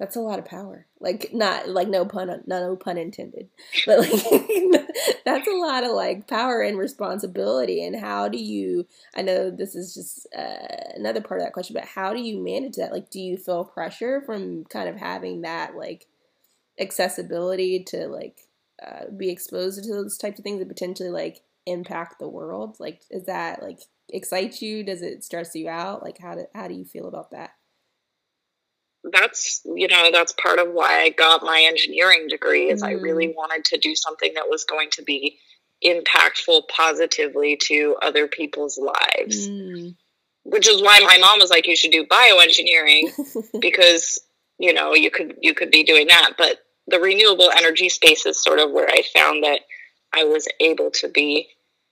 that's 0.00 0.16
a 0.16 0.20
lot 0.20 0.38
of 0.38 0.46
power. 0.46 0.86
Like 0.98 1.28
not 1.34 1.68
like 1.68 1.86
no 1.86 2.06
pun 2.06 2.42
no 2.46 2.74
pun 2.74 2.96
intended, 2.96 3.50
but 3.86 3.98
like 3.98 4.10
that's 5.26 5.46
a 5.46 5.52
lot 5.52 5.84
of 5.84 5.92
like 5.92 6.26
power 6.26 6.62
and 6.62 6.78
responsibility. 6.78 7.84
And 7.84 7.94
how 7.94 8.26
do 8.26 8.38
you? 8.38 8.86
I 9.14 9.20
know 9.20 9.50
this 9.50 9.74
is 9.76 9.92
just 9.92 10.26
uh, 10.36 10.94
another 10.96 11.20
part 11.20 11.40
of 11.40 11.46
that 11.46 11.52
question, 11.52 11.74
but 11.74 11.84
how 11.84 12.14
do 12.14 12.20
you 12.20 12.42
manage 12.42 12.76
that? 12.76 12.92
Like, 12.92 13.10
do 13.10 13.20
you 13.20 13.36
feel 13.36 13.62
pressure 13.62 14.22
from 14.24 14.64
kind 14.64 14.88
of 14.88 14.96
having 14.96 15.42
that 15.42 15.76
like 15.76 16.06
accessibility 16.80 17.84
to 17.88 18.08
like 18.08 18.48
uh, 18.82 19.10
be 19.14 19.28
exposed 19.28 19.84
to 19.84 19.92
those 19.92 20.16
types 20.16 20.38
of 20.38 20.42
things 20.42 20.60
that 20.60 20.68
potentially 20.68 21.10
like 21.10 21.42
impact 21.66 22.18
the 22.18 22.28
world? 22.28 22.78
Like, 22.80 23.02
is 23.10 23.26
that 23.26 23.62
like 23.62 23.80
excite 24.08 24.62
you? 24.62 24.82
Does 24.82 25.02
it 25.02 25.24
stress 25.24 25.54
you 25.54 25.68
out? 25.68 26.02
Like, 26.02 26.16
how 26.16 26.36
do 26.36 26.46
how 26.54 26.68
do 26.68 26.74
you 26.74 26.86
feel 26.86 27.06
about 27.06 27.32
that? 27.32 27.50
That's 29.04 29.62
you 29.64 29.88
know 29.88 30.10
that's 30.12 30.32
part 30.34 30.58
of 30.58 30.68
why 30.72 31.00
I 31.00 31.08
got 31.10 31.42
my 31.42 31.64
engineering 31.66 32.26
degree 32.28 32.70
is 32.70 32.82
mm. 32.82 32.88
I 32.88 32.92
really 32.92 33.28
mm. 33.28 33.34
wanted 33.34 33.64
to 33.66 33.78
do 33.78 33.94
something 33.94 34.32
that 34.34 34.48
was 34.48 34.64
going 34.64 34.90
to 34.92 35.02
be 35.02 35.38
impactful 35.84 36.68
positively 36.68 37.56
to 37.56 37.96
other 38.02 38.28
people's 38.28 38.78
lives. 38.78 39.48
Mm. 39.48 39.96
Which 40.44 40.68
is 40.68 40.82
why 40.82 41.00
my 41.00 41.18
mom 41.18 41.38
was 41.38 41.50
like, 41.50 41.66
you 41.66 41.76
should 41.76 41.90
do 41.90 42.06
bioengineering 42.06 43.60
because, 43.60 44.18
you 44.58 44.72
know, 44.72 44.94
you 44.94 45.10
could 45.10 45.36
you 45.40 45.54
could 45.54 45.70
be 45.70 45.82
doing 45.82 46.06
that. 46.08 46.32
But 46.38 46.58
the 46.86 46.98
renewable 46.98 47.50
energy 47.50 47.88
space 47.88 48.26
is 48.26 48.42
sort 48.42 48.58
of 48.58 48.70
where 48.70 48.88
I 48.88 49.02
found 49.14 49.44
that 49.44 49.60
I 50.12 50.24
was 50.24 50.48
able 50.58 50.90
to 50.92 51.08
be 51.08 51.48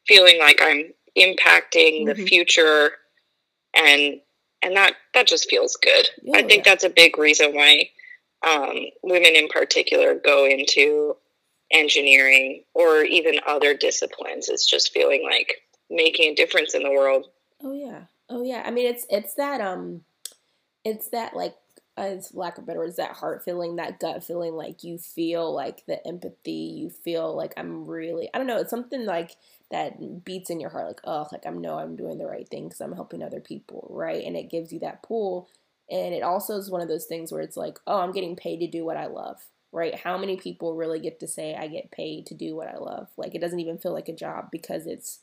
feeling 0.06 0.38
like 0.38 0.60
I'm 0.62 0.92
impacting 1.16 2.06
mm-hmm. 2.06 2.08
the 2.08 2.26
future 2.26 2.92
and 3.74 4.20
and 4.62 4.76
that 4.76 4.94
that 5.14 5.26
just 5.26 5.48
feels 5.48 5.76
good. 5.76 6.08
I 6.34 6.42
think 6.42 6.64
yeah. 6.64 6.72
that's 6.72 6.84
a 6.84 6.90
big 6.90 7.18
reason 7.18 7.54
why 7.54 7.90
um, 8.46 8.76
women 9.02 9.34
in 9.34 9.48
particular 9.48 10.14
go 10.14 10.46
into 10.46 11.16
engineering 11.70 12.64
or 12.74 13.02
even 13.02 13.40
other 13.46 13.74
disciplines. 13.74 14.48
It's 14.48 14.66
just 14.66 14.92
feeling 14.92 15.22
like 15.24 15.62
making 15.90 16.32
a 16.32 16.34
difference 16.34 16.74
in 16.74 16.82
the 16.82 16.90
world. 16.90 17.26
Oh 17.62 17.72
yeah, 17.72 18.02
oh 18.28 18.42
yeah. 18.42 18.62
I 18.64 18.70
mean, 18.70 18.86
it's 18.86 19.06
it's 19.10 19.34
that 19.34 19.60
um, 19.60 20.02
it's 20.84 21.08
that 21.10 21.36
like 21.36 21.54
as 21.98 22.32
lack 22.32 22.58
of 22.58 22.66
better 22.66 22.78
words, 22.78 22.96
that 22.96 23.12
heart 23.12 23.44
feeling, 23.44 23.76
that 23.76 23.98
gut 23.98 24.22
feeling, 24.22 24.54
like 24.54 24.84
you 24.84 24.98
feel 24.98 25.52
like 25.52 25.84
the 25.86 26.04
empathy, 26.06 26.52
you 26.52 26.90
feel 26.90 27.34
like 27.34 27.52
I'm 27.56 27.86
really, 27.86 28.30
I 28.32 28.38
don't 28.38 28.46
know, 28.46 28.58
it's 28.58 28.70
something 28.70 29.04
like 29.04 29.36
that 29.70 30.24
beats 30.24 30.50
in 30.50 30.60
your 30.60 30.70
heart, 30.70 30.86
like, 30.86 31.00
oh, 31.04 31.26
like 31.32 31.46
I 31.46 31.50
know 31.50 31.78
I'm 31.78 31.96
doing 31.96 32.18
the 32.18 32.26
right 32.26 32.48
thing 32.48 32.64
because 32.64 32.80
I'm 32.80 32.94
helping 32.94 33.22
other 33.22 33.40
people, 33.40 33.88
right? 33.90 34.24
And 34.24 34.36
it 34.36 34.50
gives 34.50 34.72
you 34.72 34.80
that 34.80 35.02
pull. 35.02 35.48
And 35.90 36.14
it 36.14 36.22
also 36.22 36.56
is 36.56 36.70
one 36.70 36.80
of 36.80 36.88
those 36.88 37.06
things 37.06 37.32
where 37.32 37.40
it's 37.40 37.56
like, 37.56 37.78
oh, 37.86 38.00
I'm 38.00 38.12
getting 38.12 38.36
paid 38.36 38.60
to 38.60 38.66
do 38.66 38.84
what 38.84 38.96
I 38.96 39.06
love, 39.06 39.36
right? 39.72 39.94
How 39.94 40.18
many 40.18 40.36
people 40.36 40.74
really 40.74 41.00
get 41.00 41.20
to 41.20 41.26
say, 41.26 41.54
I 41.54 41.66
get 41.68 41.90
paid 41.90 42.26
to 42.26 42.34
do 42.34 42.56
what 42.56 42.68
I 42.68 42.76
love? 42.78 43.08
Like, 43.16 43.34
it 43.34 43.40
doesn't 43.40 43.60
even 43.60 43.78
feel 43.78 43.92
like 43.92 44.08
a 44.08 44.14
job 44.14 44.48
because 44.50 44.86
it's 44.86 45.20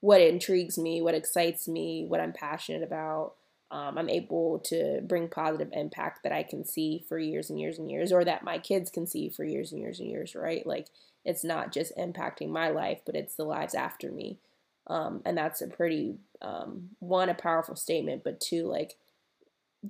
what 0.00 0.20
intrigues 0.20 0.76
me, 0.76 1.00
what 1.00 1.14
excites 1.14 1.66
me, 1.66 2.04
what 2.06 2.20
I'm 2.20 2.32
passionate 2.32 2.82
about 2.82 3.34
um, 3.74 3.98
I'm 3.98 4.08
able 4.08 4.60
to 4.66 5.00
bring 5.02 5.28
positive 5.28 5.70
impact 5.72 6.22
that 6.22 6.30
I 6.30 6.44
can 6.44 6.64
see 6.64 7.04
for 7.08 7.18
years 7.18 7.50
and 7.50 7.58
years 7.58 7.76
and 7.76 7.90
years, 7.90 8.12
or 8.12 8.24
that 8.24 8.44
my 8.44 8.58
kids 8.58 8.88
can 8.88 9.04
see 9.04 9.28
for 9.28 9.44
years 9.44 9.72
and 9.72 9.80
years 9.80 9.98
and 9.98 10.08
years, 10.08 10.36
right? 10.36 10.64
Like 10.64 10.86
it's 11.24 11.44
not 11.44 11.72
just 11.72 11.96
impacting 11.96 12.48
my 12.48 12.68
life, 12.68 13.00
but 13.06 13.14
it's 13.14 13.36
the 13.36 13.44
lives 13.44 13.74
after 13.74 14.10
me. 14.10 14.38
Um, 14.86 15.22
and 15.24 15.36
that's 15.36 15.62
a 15.62 15.66
pretty, 15.66 16.16
um, 16.42 16.90
one, 16.98 17.28
a 17.28 17.34
powerful 17.34 17.76
statement, 17.76 18.22
but 18.22 18.40
two, 18.40 18.66
like 18.66 18.96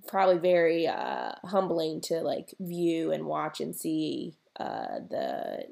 probably 0.07 0.39
very 0.39 0.87
uh, 0.87 1.33
humbling 1.45 2.01
to 2.03 2.21
like 2.21 2.55
view 2.61 3.11
and 3.13 3.27
watch 3.27 3.61
and 3.61 3.75
see 3.75 4.35
uh, 4.59 5.01
the 5.11 5.65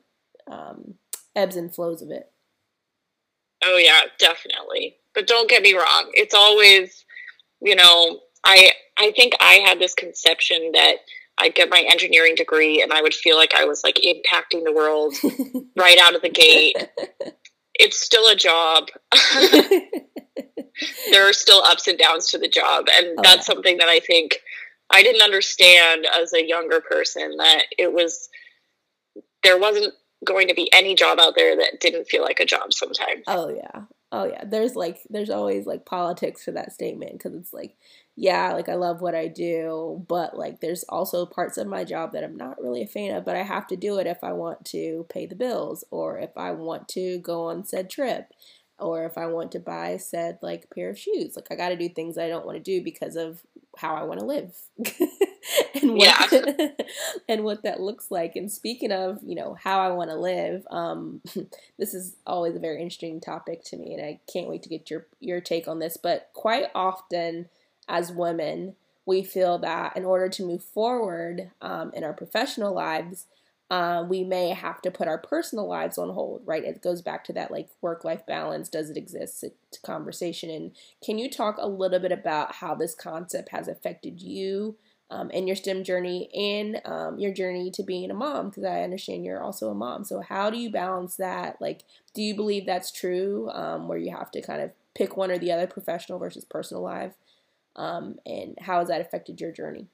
um, 0.51 0.95
ebbs 1.37 1.57
and 1.57 1.73
flows 1.73 2.03
of 2.03 2.11
it. 2.11 2.31
Oh, 3.65 3.77
yeah, 3.77 4.01
definitely. 4.19 4.97
But 5.15 5.29
don't 5.29 5.49
get 5.49 5.63
me 5.63 5.75
wrong, 5.75 6.11
it's 6.15 6.35
always 6.35 7.05
you 7.63 7.77
know, 7.77 8.21
I 8.45 8.73
I 8.99 9.13
think 9.13 9.35
I 9.41 9.55
had 9.65 9.79
this 9.79 9.95
conception 9.95 10.73
that 10.73 10.97
I'd 11.39 11.55
get 11.55 11.71
my 11.71 11.85
engineering 11.89 12.35
degree 12.35 12.83
and 12.83 12.93
I 12.93 13.03
would 13.03 13.15
feel 13.15 13.37
like 13.37 13.55
I 13.55 13.65
was 13.65 13.83
like 13.83 13.97
impacting 13.97 14.65
the 14.65 14.73
world 14.73 15.15
right 15.77 15.99
out 16.01 16.15
of 16.15 16.23
the 16.23 16.31
gate. 16.31 16.77
It's 17.75 17.99
still 17.99 18.29
a 18.29 18.37
job. 18.37 18.89
there 21.11 21.27
are 21.27 21.33
still 21.33 21.63
ups 21.65 21.89
and 21.89 21.99
downs 21.99 22.27
to 22.29 22.39
the 22.39 22.47
job. 22.47 22.85
And 22.95 23.07
oh, 23.19 23.23
that's 23.23 23.49
yeah. 23.49 23.55
something 23.55 23.79
that 23.79 23.89
I 23.89 23.99
think 23.99 24.41
I 24.91 25.03
didn't 25.03 25.23
understand 25.23 26.07
as 26.07 26.35
a 26.35 26.47
younger 26.47 26.83
person 26.83 27.39
that 27.39 27.63
it 27.79 27.95
was, 27.95 28.29
there 29.43 29.59
wasn't 29.59 29.95
going 30.25 30.49
to 30.49 30.55
be 30.55 30.71
any 30.71 30.95
job 30.95 31.19
out 31.19 31.35
there 31.35 31.57
that 31.57 31.81
didn't 31.81 32.09
feel 32.09 32.23
like 32.23 32.41
a 32.41 32.45
job 32.45 32.75
sometimes. 32.75 33.25
Oh, 33.27 33.49
yeah 33.49 33.85
oh 34.13 34.25
yeah 34.25 34.45
there's 34.45 34.77
like 34.77 35.01
there's 35.09 35.31
always 35.31 35.67
like 35.67 35.85
politics 35.87 36.45
for 36.45 36.53
that 36.53 36.71
statement 36.71 37.13
because 37.13 37.35
it's 37.35 37.53
like 37.53 37.77
yeah 38.15 38.53
like 38.53 38.69
i 38.69 38.75
love 38.75 39.01
what 39.01 39.15
i 39.15 39.27
do 39.27 40.05
but 40.07 40.37
like 40.37 40.61
there's 40.61 40.85
also 40.85 41.25
parts 41.25 41.57
of 41.57 41.67
my 41.67 41.83
job 41.83 42.13
that 42.13 42.23
i'm 42.25 42.37
not 42.37 42.61
really 42.61 42.83
a 42.83 42.87
fan 42.87 43.15
of 43.15 43.25
but 43.25 43.37
i 43.37 43.43
have 43.43 43.67
to 43.67 43.77
do 43.77 43.99
it 43.99 44.07
if 44.07 44.23
i 44.23 44.33
want 44.33 44.65
to 44.65 45.07
pay 45.09 45.25
the 45.27 45.35
bills 45.35 45.85
or 45.91 46.19
if 46.19 46.31
i 46.37 46.51
want 46.51 46.89
to 46.89 47.19
go 47.19 47.47
on 47.47 47.65
said 47.65 47.89
trip 47.89 48.33
or 48.79 49.05
if 49.05 49.17
i 49.17 49.27
want 49.27 49.51
to 49.51 49.59
buy 49.59 49.97
said 49.97 50.39
like 50.43 50.69
pair 50.75 50.91
of 50.91 50.99
shoes 50.99 51.37
like 51.37 51.47
i 51.51 51.55
got 51.55 51.71
to 51.71 51.77
do 51.77 51.89
things 51.89 52.19
i 52.19 52.29
don't 52.29 52.45
want 52.45 52.57
to 52.57 52.63
do 52.63 52.83
because 52.83 53.17
of 53.17 53.41
how 53.79 53.95
i 53.95 54.03
want 54.03 54.21
to 54.21 54.27
live 54.27 54.55
and 55.75 55.95
what 55.95 56.33
yeah. 56.33 56.69
and 57.29 57.45
what 57.45 57.63
that 57.63 57.81
looks 57.81 58.11
like. 58.11 58.37
And 58.37 58.51
speaking 58.51 58.93
of, 58.93 59.19
you 59.23 59.35
know, 59.35 59.57
how 59.63 59.81
I 59.81 59.91
want 59.91 60.11
to 60.11 60.17
live, 60.17 60.67
um, 60.71 61.21
this 61.79 61.95
is 61.95 62.17
always 62.27 62.57
a 62.57 62.61
very 62.61 62.77
interesting 62.81 63.21
topic 63.21 63.65
to 63.65 63.77
me, 63.77 63.95
and 63.95 64.05
I 64.05 64.21
can't 64.33 64.49
wait 64.49 64.63
to 64.65 64.69
get 64.69 64.91
your 64.91 65.07
your 65.21 65.41
take 65.41 65.69
on 65.69 65.79
this. 65.79 65.97
But 65.97 66.31
quite 66.35 66.67
often, 66.75 67.49
as 67.89 68.13
women, 68.13 68.75
we 69.07 69.23
feel 69.23 69.59
that 69.59 69.97
in 69.97 70.05
order 70.05 70.29
to 70.29 70.47
move 70.47 70.63
forward 70.63 71.51
um, 71.61 71.93
in 71.95 72.05
our 72.05 72.13
professional 72.13 72.73
lives, 72.75 73.27
uh, 73.71 74.05
we 74.07 74.23
may 74.23 74.51
have 74.51 74.83
to 74.83 74.91
put 74.91 75.09
our 75.09 75.19
personal 75.19 75.67
lives 75.67 75.97
on 75.97 76.11
hold, 76.11 76.43
right? 76.45 76.63
It 76.63 76.83
goes 76.83 77.01
back 77.01 77.25
to 77.25 77.33
that 77.33 77.51
like 77.51 77.71
work 77.81 78.05
life 78.05 78.27
balance. 78.27 78.69
Does 78.69 78.91
it 78.91 78.99
exist? 78.99 79.45
Conversation. 79.83 80.51
And 80.51 80.73
can 81.03 81.19
you 81.19 81.31
talk 81.31 81.57
a 81.59 81.67
little 81.67 81.99
bit 81.99 82.13
about 82.13 82.57
how 82.57 82.75
this 82.75 82.95
concept 82.95 83.49
has 83.49 83.69
affected 83.69 84.21
you 84.21 84.77
um, 85.13 85.31
in 85.31 85.47
your 85.47 85.57
STEM 85.57 85.85
journey 85.85 86.31
and 86.35 86.81
um, 86.87 87.19
your 87.19 87.33
journey 87.33 87.71
to 87.73 87.83
being 87.83 88.11
a 88.11 88.15
mom, 88.15 88.49
because 88.49 88.65
I 88.65 88.81
understand 88.81 89.25
you're 89.25 89.43
also 89.43 89.69
a 89.69 89.75
mom. 89.75 90.05
So, 90.05 90.21
how 90.21 90.49
do 90.49 90.57
you 90.57 90.71
balance 90.71 91.17
that? 91.17 91.61
Like, 91.61 91.83
do 92.15 92.23
you 92.23 92.35
believe 92.35 92.65
that's 92.65 92.91
true, 92.91 93.51
um, 93.51 93.89
where 93.89 93.99
you 93.99 94.11
have 94.17 94.31
to 94.31 94.41
kind 94.41 94.63
of 94.63 94.71
pick 94.95 95.17
one 95.17 95.31
or 95.31 95.39
the 95.39 95.53
other, 95.53 95.67
professional 95.67 96.19
versus 96.19 96.47
personal 96.47 96.83
life? 96.83 97.13
Um, 97.77 98.17
and 98.27 98.57
how 98.61 98.81
has 98.81 98.89
that 98.89 99.01
affected 99.01 99.41
your 99.41 99.53
journey? 99.53 99.89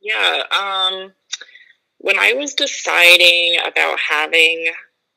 Yeah. 0.00 0.42
Um, 0.56 1.12
when 1.98 2.18
I 2.18 2.34
was 2.34 2.54
deciding 2.54 3.56
about 3.66 3.98
having 3.98 4.66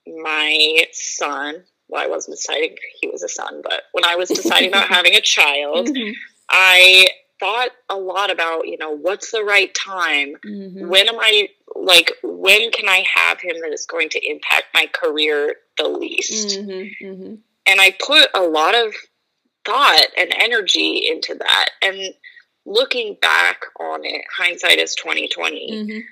my 0.08 0.86
son, 0.92 1.64
well, 1.88 2.04
I 2.04 2.08
wasn't 2.08 2.38
deciding 2.38 2.76
he 3.00 3.08
was 3.08 3.24
a 3.24 3.30
son, 3.30 3.62
but 3.64 3.84
when 3.92 4.06
I 4.06 4.16
was 4.16 4.30
deciding 4.30 4.70
about 4.70 4.90
having 4.90 5.16
a 5.16 5.22
child, 5.22 5.88
mm-hmm. 5.88 6.12
I 6.50 7.10
thought 7.40 7.70
a 7.90 7.96
lot 7.96 8.32
about, 8.32 8.68
you 8.68 8.78
know, 8.78 8.92
what's 8.92 9.32
the 9.32 9.44
right 9.44 9.74
time? 9.74 10.36
Mm-hmm. 10.46 10.88
When 10.88 11.08
am 11.08 11.20
I 11.20 11.50
like 11.76 12.12
when 12.24 12.72
can 12.72 12.90
I 12.90 13.06
have 13.14 13.40
him 13.40 13.56
that 13.62 13.72
is 13.72 13.86
going 13.86 14.10
to 14.10 14.28
impact 14.28 14.66
my 14.74 14.88
career 14.92 15.56
the 15.78 15.88
least? 15.88 16.60
Mm-hmm, 16.60 17.06
mm-hmm. 17.06 17.36
And 17.66 17.82
I 17.82 17.96
put 18.06 18.28
a 18.34 18.42
lot 18.42 18.76
of 18.76 18.94
thought 19.66 20.08
and 20.18 20.34
energy 20.38 21.08
into 21.08 21.36
that. 21.36 21.70
And 21.82 22.14
looking 22.66 23.18
back 23.22 23.62
on 23.80 24.06
it, 24.06 24.26
hindsight 24.38 24.80
is 24.80 24.96
2020 24.96 26.04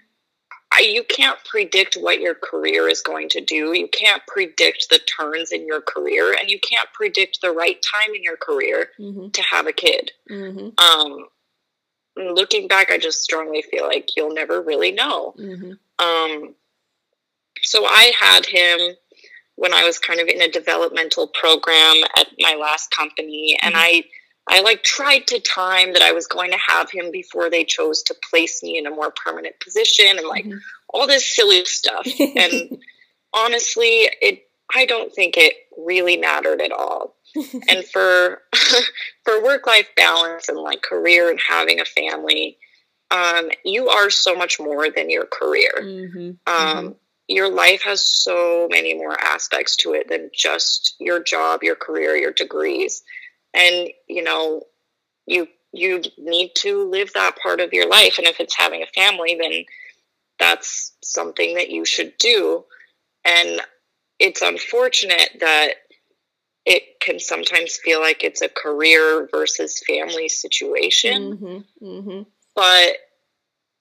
you 0.82 1.04
can't 1.04 1.40
predict 1.46 1.96
what 1.96 2.20
your 2.20 2.36
career 2.36 2.88
is 2.88 3.02
going 3.02 3.30
to 3.30 3.42
do. 3.42 3.74
You 3.74 3.88
can't 3.88 4.22
predict 4.28 4.90
the 4.90 5.00
turns 5.00 5.52
in 5.52 5.66
your 5.66 5.82
career, 5.82 6.36
and 6.40 6.50
you 6.50 6.60
can't 6.60 6.92
predict 6.94 7.42
the 7.42 7.52
right 7.52 7.82
time 7.82 8.16
in 8.16 8.24
your 8.24 8.38
career 8.38 8.90
mm-hmm. 9.00 9.30
to 9.30 9.42
have 9.44 9.68
a 9.68 9.74
kid. 9.74 10.12
Mm-hmm. 10.30 10.80
Um, 10.84 11.26
looking 12.16 12.68
back, 12.68 12.92
I 12.92 12.98
just 12.98 13.24
strongly 13.24 13.64
feel 13.64 13.88
like 13.88 14.16
you'll 14.16 14.34
never 14.34 14.62
really 14.62 14.92
know. 14.92 15.34
Mm-hmm. 15.40 15.72
Um, 16.06 16.56
so 17.64 17.86
I 17.86 18.12
had 18.20 18.46
him 18.46 18.96
when 19.58 19.74
I 19.74 19.84
was 19.84 20.00
kind 20.00 20.22
of 20.22 20.28
in 20.28 20.42
a 20.42 20.48
developmental 20.48 21.28
program 21.28 22.04
at 22.16 22.28
my 22.40 22.56
last 22.56 22.90
company, 22.92 23.58
and 23.62 23.76
mm-hmm. 23.76 23.84
I 23.84 24.04
I 24.50 24.62
like 24.62 24.84
tried 24.84 25.28
to 25.28 25.40
time 25.42 25.94
that 25.94 26.02
I 26.02 26.14
was 26.14 26.26
going 26.26 26.52
to 26.52 26.58
have 26.58 26.90
him 26.90 27.12
before 27.12 27.50
they 27.50 27.66
chose 27.66 28.02
to 28.04 28.16
place 28.32 28.64
me 28.64 28.78
in 28.78 28.88
a 28.88 28.92
more 28.92 29.12
permanent 29.12 29.60
position 29.60 30.18
and 30.18 30.28
like 30.28 30.46
mm-hmm. 30.46 30.60
all 30.90 31.06
this 31.06 31.36
silly 31.36 31.66
stuff. 31.66 32.08
and 32.20 32.78
honestly, 33.34 34.10
it 34.22 34.44
I 34.74 34.86
don't 34.86 35.14
think 35.14 35.38
it 35.38 35.54
really 35.78 36.18
mattered 36.18 36.62
at 36.62 36.72
all. 36.72 37.16
and 37.70 37.84
for 37.86 38.42
for 39.26 39.44
work 39.44 39.68
life 39.68 39.90
balance 39.96 40.50
and 40.50 40.58
like 40.58 40.82
career 40.82 41.30
and 41.30 41.40
having 41.46 41.80
a 41.80 41.86
family, 41.86 42.58
um, 43.12 43.50
you 43.66 43.90
are 43.90 44.10
so 44.10 44.36
much 44.36 44.60
more 44.60 44.90
than 44.90 45.10
your 45.10 45.26
career. 45.26 45.74
Mm-hmm. 45.80 46.18
Um, 46.20 46.36
mm-hmm. 46.46 46.92
Your 47.28 47.50
life 47.50 47.82
has 47.84 48.06
so 48.06 48.68
many 48.72 48.94
more 48.94 49.20
aspects 49.20 49.76
to 49.78 49.94
it 49.94 50.08
than 50.10 50.30
just 50.34 50.96
your 51.00 51.22
job, 51.22 51.64
your 51.64 51.76
career, 51.76 52.16
your 52.16 52.32
degrees. 52.32 53.04
And 53.54 53.90
you 54.08 54.24
know 54.24 54.64
you 55.26 55.48
you 55.74 56.02
need 56.18 56.52
to 56.56 56.90
live 56.90 57.12
that 57.14 57.38
part 57.42 57.60
of 57.60 57.74
your 57.74 57.90
life. 57.90 58.18
And 58.18 58.28
if 58.28 58.40
it's 58.40 58.56
having 58.56 58.82
a 58.84 58.88
family 58.88 59.38
then 59.40 59.66
that's 60.40 60.94
something 61.04 61.56
that 61.56 61.70
you 61.70 61.84
should 61.84 62.14
do. 62.20 62.64
And 63.26 63.62
it's 64.20 64.42
unfortunate 64.42 65.30
that 65.40 65.70
it 66.66 67.00
can 67.02 67.20
sometimes 67.20 67.78
feel 67.78 68.00
like 68.00 68.24
it's 68.24 68.42
a 68.42 68.50
career 68.50 69.28
versus 69.32 69.82
family 69.88 70.30
situation. 70.30 71.38
Mm-hmm, 71.38 71.86
mm-hmm. 71.86 72.22
but 72.56 72.98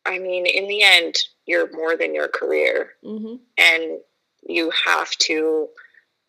i 0.07 0.19
mean 0.19 0.47
in 0.47 0.69
the 0.69 0.83
end 0.83 1.17
you're 1.47 1.71
more 1.73 1.97
than 1.97 2.15
your 2.15 2.29
career 2.29 2.91
mm-hmm. 3.05 3.37
and 3.59 4.01
you 4.43 4.73
have 4.85 5.11
to 5.19 5.69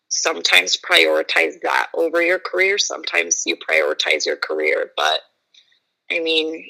sometimes 0.08 0.78
prioritize 0.78 1.60
that 1.62 1.88
over 1.94 2.22
your 2.22 2.38
career. 2.38 2.78
Sometimes 2.78 3.42
you 3.46 3.56
prioritize 3.56 4.26
your 4.26 4.36
career. 4.36 4.90
But 4.96 5.20
I 6.10 6.20
mean, 6.20 6.66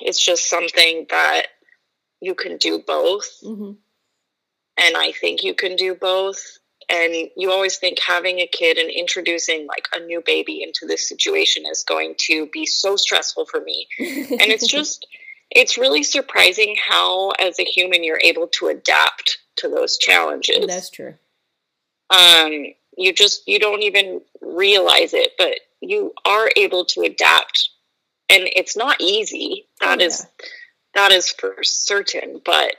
it's 0.00 0.24
just 0.24 0.48
something 0.48 1.06
that 1.10 1.46
you 2.20 2.34
can 2.34 2.56
do 2.56 2.82
both. 2.84 3.28
Mm-hmm. 3.44 3.72
And 4.78 4.96
I 4.96 5.12
think 5.12 5.42
you 5.42 5.54
can 5.54 5.76
do 5.76 5.94
both. 5.94 6.40
And 6.90 7.14
you 7.36 7.50
always 7.50 7.76
think 7.76 7.98
having 8.00 8.38
a 8.38 8.46
kid 8.46 8.78
and 8.78 8.90
introducing 8.90 9.66
like 9.66 9.86
a 9.94 10.00
new 10.00 10.22
baby 10.24 10.62
into 10.62 10.86
this 10.86 11.06
situation 11.06 11.64
is 11.70 11.84
going 11.86 12.14
to 12.26 12.46
be 12.46 12.64
so 12.64 12.96
stressful 12.96 13.44
for 13.44 13.60
me. 13.60 13.86
and 13.98 14.40
it's 14.40 14.66
just, 14.66 15.06
it's 15.50 15.78
really 15.78 16.02
surprising 16.02 16.76
how, 16.88 17.30
as 17.30 17.58
a 17.58 17.64
human, 17.64 18.04
you're 18.04 18.20
able 18.22 18.48
to 18.48 18.68
adapt 18.68 19.38
to 19.56 19.68
those 19.68 19.98
challenges. 19.98 20.66
That's 20.66 20.90
true. 20.90 21.14
Um, 22.10 22.66
you 22.96 23.12
just, 23.12 23.42
you 23.46 23.58
don't 23.58 23.82
even 23.82 24.20
realize 24.40 25.14
it, 25.14 25.32
but 25.38 25.60
you 25.80 26.12
are 26.26 26.50
able 26.56 26.84
to 26.86 27.02
adapt. 27.02 27.70
And 28.28 28.44
it's 28.44 28.76
not 28.76 29.00
easy. 29.00 29.68
That 29.80 30.00
oh, 30.00 30.04
is, 30.04 30.26
that 30.94 31.12
is 31.12 31.30
for 31.30 31.56
certain, 31.62 32.40
but 32.44 32.74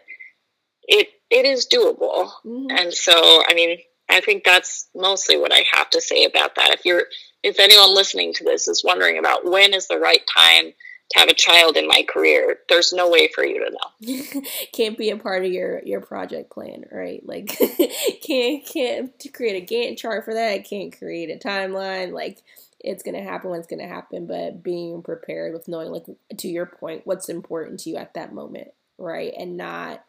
it 0.88 1.08
it 1.29 1.45
is 1.45 1.67
doable. 1.67 2.32
Mm-hmm. 2.45 2.67
And 2.71 2.93
so, 2.93 3.13
I 3.13 3.53
mean, 3.53 3.77
I 4.10 4.21
think 4.21 4.43
that's 4.43 4.89
mostly 4.95 5.38
what 5.38 5.53
I 5.53 5.63
have 5.71 5.89
to 5.91 6.01
say 6.01 6.25
about 6.25 6.55
that. 6.55 6.71
If 6.71 6.86
you're 6.86 7.03
if 7.43 7.60
anyone 7.60 7.93
listening 7.95 8.34
to 8.34 8.43
this 8.43 8.67
is 8.67 8.84
wondering 8.84 9.17
about 9.17 9.45
when 9.45 9.73
is 9.73 9.88
the 9.88 9.99
right 9.99 10.21
time 10.36 10.73
to 11.12 11.19
have 11.19 11.30
a 11.30 11.34
child 11.34 11.76
in 11.76 11.88
my 11.88 12.06
career, 12.08 12.60
there's 12.69 12.93
no 12.93 13.10
way 13.10 13.30
for 13.34 13.43
you 13.43 13.65
to 13.65 13.72
know. 13.72 14.41
can't 14.74 14.98
be 14.98 15.10
a 15.10 15.17
part 15.17 15.43
of 15.43 15.52
your 15.52 15.82
your 15.84 16.02
project 16.02 16.52
plan, 16.52 16.86
right? 16.91 17.26
Like 17.26 17.48
can't 18.26 18.65
can't 18.65 19.34
create 19.34 19.63
a 19.63 19.74
Gantt 19.74 19.98
chart 19.98 20.26
for 20.26 20.34
that. 20.34 20.69
Can't 20.69 20.95
create 20.98 21.30
a 21.30 21.48
timeline. 21.48 22.12
Like 22.12 22.43
it's 22.80 23.04
gonna 23.04 23.24
happen 23.24 23.50
when 23.50 23.60
it's 23.60 23.67
gonna 23.67 23.88
happen. 23.88 24.28
But 24.28 24.63
being 24.63 25.02
prepared 25.02 25.54
with 25.54 25.67
knowing, 25.67 25.91
like 25.91 26.06
to 26.38 26.48
your 26.48 26.65
point, 26.65 27.06
what's 27.06 27.30
important 27.30 27.80
to 27.82 27.89
you 27.89 27.95
at 27.98 28.13
that 28.13 28.34
moment, 28.34 28.69
right? 28.98 29.34
And 29.38 29.58
not 29.58 30.04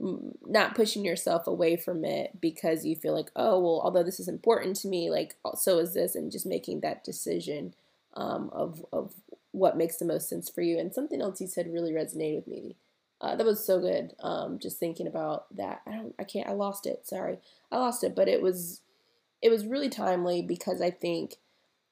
not 0.00 0.74
pushing 0.74 1.04
yourself 1.04 1.46
away 1.46 1.76
from 1.76 2.04
it 2.04 2.40
because 2.40 2.84
you 2.84 2.94
feel 2.96 3.14
like, 3.14 3.30
oh, 3.34 3.58
well, 3.58 3.80
although 3.82 4.02
this 4.02 4.20
is 4.20 4.28
important 4.28 4.76
to 4.76 4.88
me, 4.88 5.10
like, 5.10 5.34
so 5.56 5.78
is 5.78 5.94
this, 5.94 6.14
and 6.14 6.30
just 6.30 6.46
making 6.46 6.80
that 6.80 7.04
decision 7.04 7.74
um, 8.14 8.50
of, 8.52 8.84
of 8.92 9.12
what 9.58 9.76
makes 9.76 9.96
the 9.96 10.04
most 10.04 10.28
sense 10.28 10.48
for 10.48 10.62
you. 10.62 10.78
And 10.78 10.94
something 10.94 11.20
else 11.20 11.40
you 11.40 11.46
said 11.46 11.72
really 11.72 11.92
resonated 11.92 12.36
with 12.36 12.48
me. 12.48 12.76
Uh, 13.20 13.34
that 13.34 13.46
was 13.46 13.64
so 13.64 13.80
good. 13.80 14.12
Um, 14.20 14.58
just 14.58 14.78
thinking 14.78 15.06
about 15.06 15.54
that. 15.56 15.82
I 15.86 15.92
don't, 15.92 16.14
I 16.18 16.24
can't, 16.24 16.48
I 16.48 16.52
lost 16.52 16.86
it. 16.86 17.06
Sorry. 17.06 17.38
I 17.72 17.78
lost 17.78 18.04
it, 18.04 18.14
but 18.14 18.28
it 18.28 18.40
was, 18.40 18.80
it 19.42 19.50
was 19.50 19.66
really 19.66 19.88
timely 19.88 20.40
because 20.40 20.80
I 20.80 20.90
think 20.90 21.34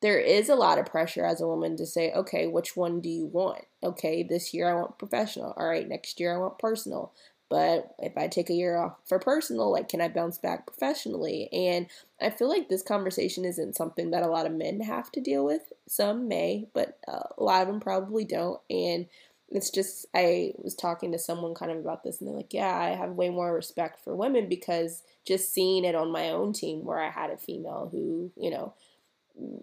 there 0.03 0.19
is 0.21 0.49
a 0.49 0.55
lot 0.55 0.79
of 0.79 0.87
pressure 0.87 1.25
as 1.25 1.41
a 1.41 1.47
woman 1.47 1.77
to 1.77 1.87
say, 1.87 2.13
okay, 2.13 2.47
which 2.47 2.77
one 2.77 3.01
do 3.01 3.09
you 3.09 3.27
want? 3.27 3.65
Okay, 3.83 4.23
this 4.23 4.53
year 4.53 4.69
I 4.69 4.75
want 4.75 4.99
professional. 4.99 5.53
All 5.57 5.67
right, 5.67 5.89
next 5.89 6.21
year 6.21 6.35
I 6.35 6.39
want 6.39 6.59
personal. 6.59 7.13
But 7.49 7.95
if 7.99 8.17
I 8.17 8.27
take 8.27 8.51
a 8.51 8.55
year 8.55 8.77
off 8.77 8.97
for 9.05 9.19
personal, 9.19 9.71
like, 9.71 9.89
can 9.89 10.01
I 10.01 10.09
bounce 10.09 10.39
back 10.39 10.67
professionally? 10.67 11.49
And 11.53 11.87
I 12.21 12.31
feel 12.31 12.49
like 12.49 12.69
this 12.69 12.83
conversation 12.83 13.45
isn't 13.45 13.77
something 13.77 14.11
that 14.11 14.25
a 14.25 14.29
lot 14.29 14.47
of 14.47 14.53
men 14.53 14.81
have 14.81 15.13
to 15.13 15.21
deal 15.21 15.45
with. 15.45 15.73
Some 15.89 16.27
may, 16.27 16.67
but 16.75 16.99
uh, 17.07 17.29
a 17.39 17.43
lot 17.43 17.63
of 17.63 17.69
them 17.69 17.81
probably 17.81 18.25
don't. 18.25 18.61
And 18.69 19.07
it's 19.49 19.71
just, 19.71 20.07
I 20.13 20.55
was 20.59 20.75
talking 20.75 21.13
to 21.13 21.19
someone 21.19 21.55
kind 21.55 21.71
of 21.71 21.79
about 21.79 22.03
this, 22.03 22.21
and 22.21 22.29
they're 22.29 22.37
like, 22.37 22.53
yeah, 22.53 22.77
I 22.77 22.97
have 22.97 23.11
way 23.11 23.31
more 23.31 23.55
respect 23.55 24.03
for 24.03 24.17
women 24.17 24.49
because 24.49 25.05
just 25.25 25.55
seeing 25.55 25.85
it 25.85 25.95
on 25.95 26.11
my 26.11 26.31
own 26.31 26.53
team 26.53 26.85
where 26.85 26.99
I 26.99 27.11
had 27.11 27.31
a 27.31 27.37
female 27.37 27.89
who, 27.93 28.33
you 28.37 28.51
know, 28.51 28.75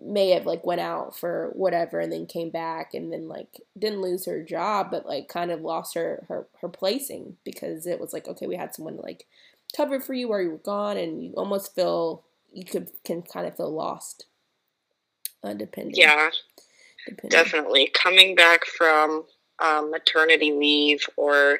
may 0.05 0.29
have 0.29 0.45
like 0.45 0.63
went 0.65 0.81
out 0.81 1.17
for 1.17 1.49
whatever 1.53 1.99
and 1.99 2.11
then 2.11 2.25
came 2.27 2.51
back 2.51 2.93
and 2.93 3.11
then 3.11 3.27
like 3.27 3.59
didn't 3.77 4.01
lose 4.01 4.25
her 4.25 4.43
job 4.43 4.91
but 4.91 5.05
like 5.05 5.27
kind 5.27 5.49
of 5.49 5.61
lost 5.61 5.95
her 5.95 6.23
her, 6.27 6.47
her 6.61 6.69
placing 6.69 7.35
because 7.43 7.87
it 7.87 7.99
was 7.99 8.13
like 8.13 8.27
okay 8.27 8.45
we 8.45 8.55
had 8.55 8.75
someone 8.75 8.95
to 8.95 9.01
like 9.01 9.25
cover 9.75 9.99
for 9.99 10.13
you 10.13 10.29
while 10.29 10.41
you 10.41 10.51
were 10.51 10.57
gone 10.57 10.97
and 10.97 11.23
you 11.23 11.33
almost 11.33 11.75
feel 11.75 12.23
you 12.53 12.63
could 12.63 12.89
can 13.03 13.21
kind 13.21 13.47
of 13.47 13.57
feel 13.57 13.71
lost. 13.71 14.25
Uh, 15.43 15.53
depending 15.53 15.95
yeah. 15.95 16.29
Depending. 17.05 17.29
definitely. 17.29 17.91
Coming 17.93 18.35
back 18.35 18.65
from 18.65 19.25
um, 19.59 19.91
maternity 19.91 20.53
leave 20.53 21.05
or 21.17 21.59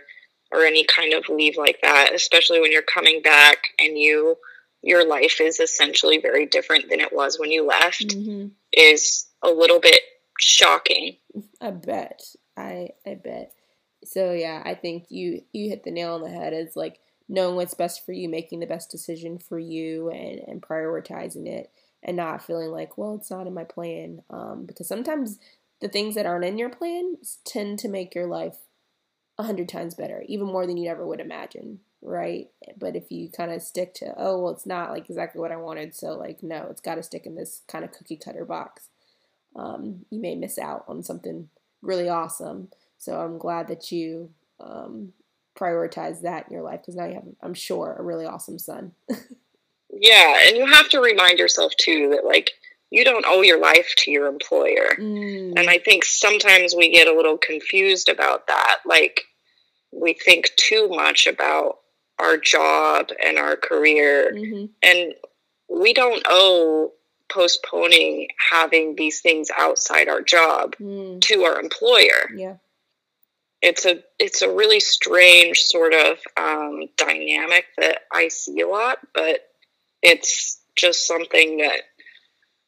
or 0.52 0.62
any 0.62 0.86
kind 0.86 1.14
of 1.14 1.28
leave 1.30 1.58
like 1.58 1.80
that 1.82 2.12
especially 2.14 2.60
when 2.60 2.72
you're 2.72 2.84
coming 2.84 3.22
back 3.22 3.70
and 3.80 3.98
you 3.98 4.38
your 4.84 5.08
life 5.08 5.40
is 5.40 5.60
essentially 5.60 6.20
very 6.20 6.46
different 6.46 6.90
than 6.90 7.00
it 7.00 7.14
was 7.14 7.40
when 7.40 7.52
you 7.52 7.66
left 7.66 8.08
mm-hmm. 8.10 8.50
is 8.74 9.26
a 9.42 9.50
little 9.50 9.80
bit 9.80 10.00
shocking. 10.40 11.16
I 11.62 11.72
bet. 11.72 12.22
I 12.58 12.90
I 13.06 13.16
bet. 13.16 13.54
So 14.04 14.34
yeah, 14.34 14.62
I 14.66 14.76
think 14.76 15.06
you 15.10 15.44
you 15.54 15.70
hit 15.70 15.84
the 15.84 15.92
nail 15.92 16.16
on 16.16 16.22
the 16.22 16.30
head. 16.30 16.54
It's 16.54 16.76
like 16.76 17.00
knowing 17.30 17.56
what's 17.56 17.74
best 17.74 18.06
for 18.06 18.12
you, 18.12 18.28
making 18.28 18.60
the 18.60 18.68
best 18.68 18.92
decision 18.92 19.40
for 19.40 19.58
you, 19.58 20.10
and 20.10 20.40
and 20.40 20.62
prioritizing 20.62 21.48
it, 21.48 21.72
and 22.04 22.18
not 22.18 22.46
feeling 22.46 22.70
like, 22.70 22.98
well, 22.98 23.16
it's 23.16 23.32
not 23.32 23.48
in 23.48 23.54
my 23.54 23.64
plan. 23.64 24.22
Um, 24.30 24.66
because 24.66 24.88
sometimes 24.88 25.40
the 25.80 25.88
things 25.88 26.16
that 26.16 26.26
aren't 26.26 26.46
in 26.46 26.58
your 26.58 26.70
plan 26.70 27.16
tend 27.46 27.80
to 27.80 27.90
make 27.90 28.14
your 28.14 28.28
life 28.28 28.58
a 29.38 29.44
hundred 29.44 29.70
times 29.70 29.96
better, 29.96 30.24
even 30.28 30.48
more 30.48 30.68
than 30.68 30.78
you 30.78 30.90
ever 30.90 31.08
would 31.08 31.22
imagine 31.22 31.80
right? 32.04 32.48
But 32.78 32.96
if 32.96 33.12
you 33.12 33.30
kind 33.30 33.52
of 33.52 33.62
stick 33.62 33.94
to, 33.96 34.14
oh, 34.18 34.40
well, 34.42 34.52
it's 34.52 34.66
not 34.66 34.92
like 34.92 35.10
exactly 35.10 35.42
what 35.42 35.52
I 35.52 35.58
wanted, 35.58 35.96
so 35.96 36.16
like, 36.18 36.44
no, 36.44 36.68
it's 36.70 36.82
got 36.82 36.96
to 36.96 37.04
stick 37.04 37.26
in 37.26 37.36
this 37.36 37.62
kind 37.68 37.84
of 37.86 37.92
cookie 37.92 38.18
cutter 38.18 38.46
box. 38.46 38.90
Um, 39.56 40.06
you 40.10 40.20
may 40.20 40.36
miss 40.36 40.58
out 40.58 40.86
on 40.88 41.04
something 41.04 41.50
really 41.82 42.10
awesome. 42.10 42.70
So 42.98 43.20
I'm 43.20 43.38
glad 43.38 43.68
that 43.68 43.92
you 43.92 44.32
um, 44.60 45.14
prioritize 45.58 46.22
that 46.22 46.48
in 46.48 46.54
your 46.54 46.64
life 46.64 46.82
because 46.82 46.96
now 46.96 47.06
you 47.06 47.16
have, 47.16 47.28
I'm 47.42 47.54
sure, 47.54 47.96
a 47.98 48.04
really 48.04 48.26
awesome 48.26 48.60
son. 48.60 48.94
yeah, 49.90 50.42
and 50.48 50.58
you 50.58 50.66
have 50.66 50.90
to 50.90 51.00
remind 51.00 51.40
yourself 51.40 51.74
too 51.78 52.10
that 52.12 52.26
like 52.26 52.52
you 52.90 53.04
don't 53.04 53.26
owe 53.28 53.42
your 53.42 53.60
life 53.60 53.94
to 53.98 54.12
your 54.12 54.28
employer. 54.28 54.96
Mm. 55.00 55.54
And 55.58 55.70
I 55.70 55.80
think 55.80 56.06
sometimes 56.06 56.76
we 56.76 56.92
get 56.92 57.08
a 57.08 57.16
little 57.16 57.38
confused 57.38 58.10
about 58.10 58.48
that. 58.48 58.78
Like 58.86 59.22
we 59.92 60.14
think 60.14 60.52
too 60.58 60.90
much 60.90 61.28
about 61.28 61.78
our 62.20 62.38
job 62.38 63.10
and 63.24 63.38
our 63.38 63.56
career. 63.56 64.32
Mm-hmm. 64.34 64.66
And 64.82 65.14
we 65.70 65.94
don't 65.94 66.24
owe 66.28 66.92
postponing 67.30 68.28
having 68.52 68.96
these 68.96 69.22
things 69.22 69.50
outside 69.58 70.08
our 70.08 70.22
job 70.22 70.76
mm. 70.80 71.20
to 71.22 71.44
our 71.44 71.60
employer. 71.60 72.30
Yeah. 72.36 72.56
It's 73.62 73.86
a 73.86 74.04
it's 74.20 74.42
a 74.42 74.54
really 74.54 74.82
strange 74.82 75.60
sort 75.60 75.94
of 75.94 76.18
um, 76.36 76.82
dynamic 76.98 77.66
that 77.78 78.00
I 78.12 78.28
see 78.28 78.60
a 78.60 78.68
lot, 78.68 78.98
but 79.14 79.40
it's 80.02 80.60
just 80.76 81.08
something 81.08 81.58
that 81.58 81.82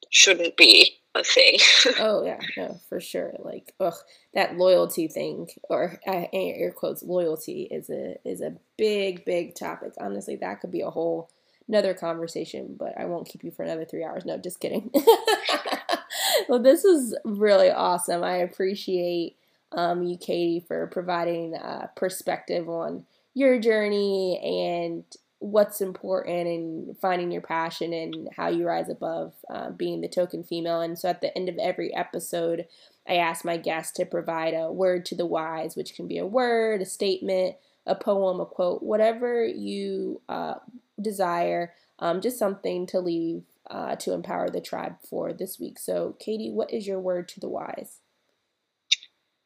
shouldn't 0.10 0.56
be 0.56 0.96
a 1.16 1.24
thing. 1.24 1.58
oh 2.00 2.24
yeah, 2.24 2.40
no, 2.58 2.80
for 2.90 3.00
sure. 3.00 3.34
Like, 3.40 3.74
ugh, 3.80 3.96
that 4.34 4.58
loyalty 4.58 5.08
thing, 5.08 5.50
or 5.70 6.00
uh, 6.08 6.26
air 6.34 6.72
quotes, 6.72 7.04
loyalty 7.04 7.64
is 7.72 7.90
a 7.90 8.18
is 8.26 8.42
a 8.42 8.56
big, 8.78 9.26
big 9.26 9.56
topic. 9.56 9.94
Honestly, 10.00 10.36
that 10.38 10.62
could 10.62 10.72
be 10.72 10.82
a 10.82 10.90
whole 10.90 11.30
another 11.68 11.94
conversation, 11.94 12.76
but 12.78 12.94
I 12.98 13.06
won't 13.06 13.28
keep 13.28 13.44
you 13.44 13.52
for 13.52 13.64
another 13.64 13.86
three 13.86 14.04
hours. 14.04 14.26
No, 14.26 14.38
just 14.38 14.60
kidding. 14.60 14.92
well, 16.50 16.60
this 16.60 16.86
is 16.86 17.16
really 17.24 17.72
awesome. 17.72 18.24
I 18.24 18.38
appreciate 18.38 19.38
um, 19.72 20.04
you, 20.04 20.18
Katie, 20.18 20.64
for 20.68 20.88
providing 20.88 21.56
uh, 21.56 21.88
perspective 21.96 22.70
on 22.70 23.06
your 23.34 23.60
journey 23.60 24.40
and 24.40 25.04
what's 25.46 25.80
important 25.80 26.48
and 26.48 26.98
finding 26.98 27.32
your 27.32 27.42
passion 27.42 27.94
and 27.94 28.30
how 28.36 28.48
you 28.48 28.66
rise 28.66 28.90
above 28.90 29.34
uh, 29.48 29.70
being 29.70 30.02
the 30.02 30.08
token 30.08 30.44
female. 30.44 30.82
And 30.82 30.98
so 30.98 31.08
at 31.08 31.22
the 31.22 31.36
end 31.38 31.50
of 31.50 31.58
every 31.60 31.94
episode, 31.94 32.66
I 33.08 33.18
ask 33.18 33.46
my 33.46 33.58
guests 33.58 33.94
to 33.98 34.06
provide 34.06 34.56
a 34.56 34.72
word 34.72 35.06
to 35.06 35.16
the 35.16 35.26
wise, 35.26 35.76
which 35.76 35.94
can 35.94 36.08
be 36.08 36.18
a 36.18 36.26
word, 36.26 36.82
a 36.82 36.86
statement, 36.86 37.58
a 37.86 37.94
poem, 37.94 38.40
a 38.40 38.46
quote, 38.48 38.82
whatever 38.82 39.46
you 39.46 40.20
uh, 40.28 40.56
desire, 41.00 41.74
um, 42.00 42.22
just 42.22 42.40
something 42.40 42.88
to 42.88 43.00
leave 43.00 43.44
uh, 43.70 43.96
to 43.98 44.14
empower 44.14 44.50
the 44.50 44.62
tribe 44.62 44.96
for 45.08 45.32
this 45.32 45.60
week. 45.60 45.78
So, 45.78 46.16
Katie, 46.18 46.52
what 46.52 46.74
is 46.74 46.88
your 46.88 47.00
word 47.00 47.28
to 47.30 47.40
the 47.40 47.50
wise? 47.50 48.00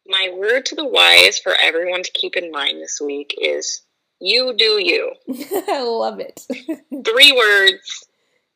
My 0.08 0.34
word 0.34 0.66
to 0.68 0.76
the 0.76 0.88
wise 0.88 1.38
for 1.40 1.54
everyone 1.62 2.04
to 2.04 2.12
keep 2.12 2.38
in 2.38 2.52
mind 2.52 2.82
this 2.82 3.02
week 3.02 3.36
is 3.40 3.82
you 4.20 4.54
do 4.58 4.80
you. 4.84 5.14
I 5.70 5.84
love 5.84 6.20
it. 6.20 6.42
Three 7.06 7.32
words. 7.32 8.06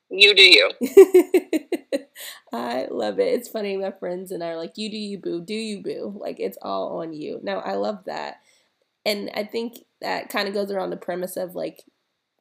You 0.09 0.35
do 0.35 0.43
you. 0.43 0.71
I 2.53 2.87
love 2.91 3.19
it. 3.19 3.33
It's 3.33 3.49
funny. 3.49 3.77
My 3.77 3.91
friends 3.91 4.31
and 4.31 4.43
I 4.43 4.49
are 4.49 4.57
like, 4.57 4.77
you 4.77 4.89
do 4.91 4.97
you, 4.97 5.17
boo. 5.17 5.41
Do 5.41 5.53
you, 5.55 5.81
boo. 5.81 6.15
Like, 6.19 6.39
it's 6.39 6.57
all 6.61 6.99
on 7.01 7.13
you. 7.13 7.39
Now, 7.41 7.59
I 7.59 7.73
love 7.75 8.03
that. 8.05 8.41
And 9.05 9.31
I 9.35 9.43
think 9.43 9.79
that 10.01 10.29
kind 10.29 10.47
of 10.47 10.53
goes 10.53 10.71
around 10.71 10.91
the 10.91 10.97
premise 10.97 11.35
of 11.35 11.55
like 11.55 11.83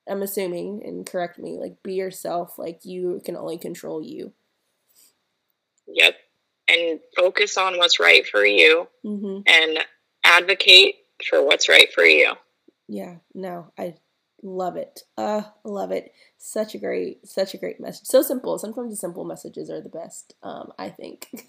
I'm 0.09 0.23
assuming, 0.23 0.83
and 0.85 1.07
correct 1.07 1.39
me, 1.39 1.59
like 1.59 1.83
be 1.83 1.95
yourself. 1.95 2.59
Like 2.59 2.85
you 2.85 3.21
can 3.25 3.37
only 3.37 3.57
control 3.59 4.03
you. 4.03 4.33
Yep. 5.87 6.15
And 6.69 7.01
focus 7.17 7.57
on 7.57 7.79
what's 7.79 7.99
right 8.01 8.27
for 8.27 8.45
you 8.45 8.89
Mm-hmm. 9.05 9.41
and 9.47 9.79
advocate 10.25 10.95
for 11.29 11.45
what's 11.45 11.69
right 11.69 11.93
for 11.93 12.05
you. 12.05 12.35
Yeah, 12.93 13.17
no, 13.35 13.73
I 13.79 13.95
love 14.43 14.77
it. 14.77 15.05
Uh, 15.17 15.43
love 15.65 15.93
it. 15.93 16.13
Such 16.37 16.75
a 16.75 16.79
great, 16.79 17.27
such 17.27 17.55
a 17.55 17.57
great 17.57 17.81
message. 17.81 18.07
So 18.07 18.21
simple. 18.21 18.59
Sometimes 18.59 18.91
the 18.91 18.97
simple 18.97 19.25
messages 19.25 19.71
are 19.71 19.81
the 19.81 19.89
best. 19.89 20.35
Um, 20.43 20.73
I 20.79 20.91
think. 20.91 21.29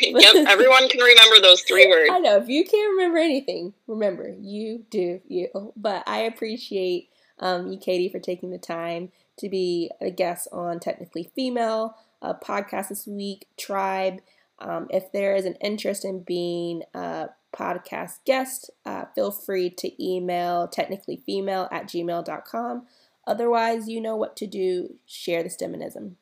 yep. 0.00 0.34
Everyone 0.48 0.88
can 0.88 1.00
remember 1.00 1.40
those 1.40 1.62
three 1.62 1.86
words. 1.86 2.10
I 2.12 2.18
know 2.18 2.38
if 2.38 2.48
you 2.48 2.64
can't 2.64 2.90
remember 2.90 3.18
anything, 3.18 3.74
remember 3.86 4.34
you 4.36 4.84
do 4.90 5.20
you. 5.28 5.72
But 5.76 6.02
I 6.08 6.22
appreciate 6.22 7.10
um, 7.38 7.68
you, 7.68 7.78
Katie, 7.78 8.08
for 8.08 8.18
taking 8.18 8.50
the 8.50 8.58
time 8.58 9.12
to 9.38 9.48
be 9.48 9.92
a 10.00 10.10
guest 10.10 10.48
on 10.50 10.80
Technically 10.80 11.30
Female 11.36 11.96
uh, 12.20 12.34
podcast 12.34 12.88
this 12.88 13.06
week. 13.06 13.46
Tribe. 13.56 14.20
Um, 14.58 14.88
if 14.90 15.12
there 15.12 15.36
is 15.36 15.44
an 15.44 15.54
interest 15.60 16.04
in 16.04 16.20
being 16.20 16.82
a 16.94 17.28
podcast 17.52 18.18
guest, 18.24 18.70
uh, 18.84 19.04
feel 19.14 19.30
free 19.30 19.70
to 19.70 20.04
email 20.04 20.68
technicallyfemale 20.68 21.68
at 21.70 21.84
gmail.com. 21.84 22.86
Otherwise, 23.26 23.88
you 23.88 24.00
know 24.00 24.16
what 24.16 24.36
to 24.36 24.46
do. 24.46 24.94
Share 25.06 25.42
the 25.42 25.48
STEMinism. 25.48 26.16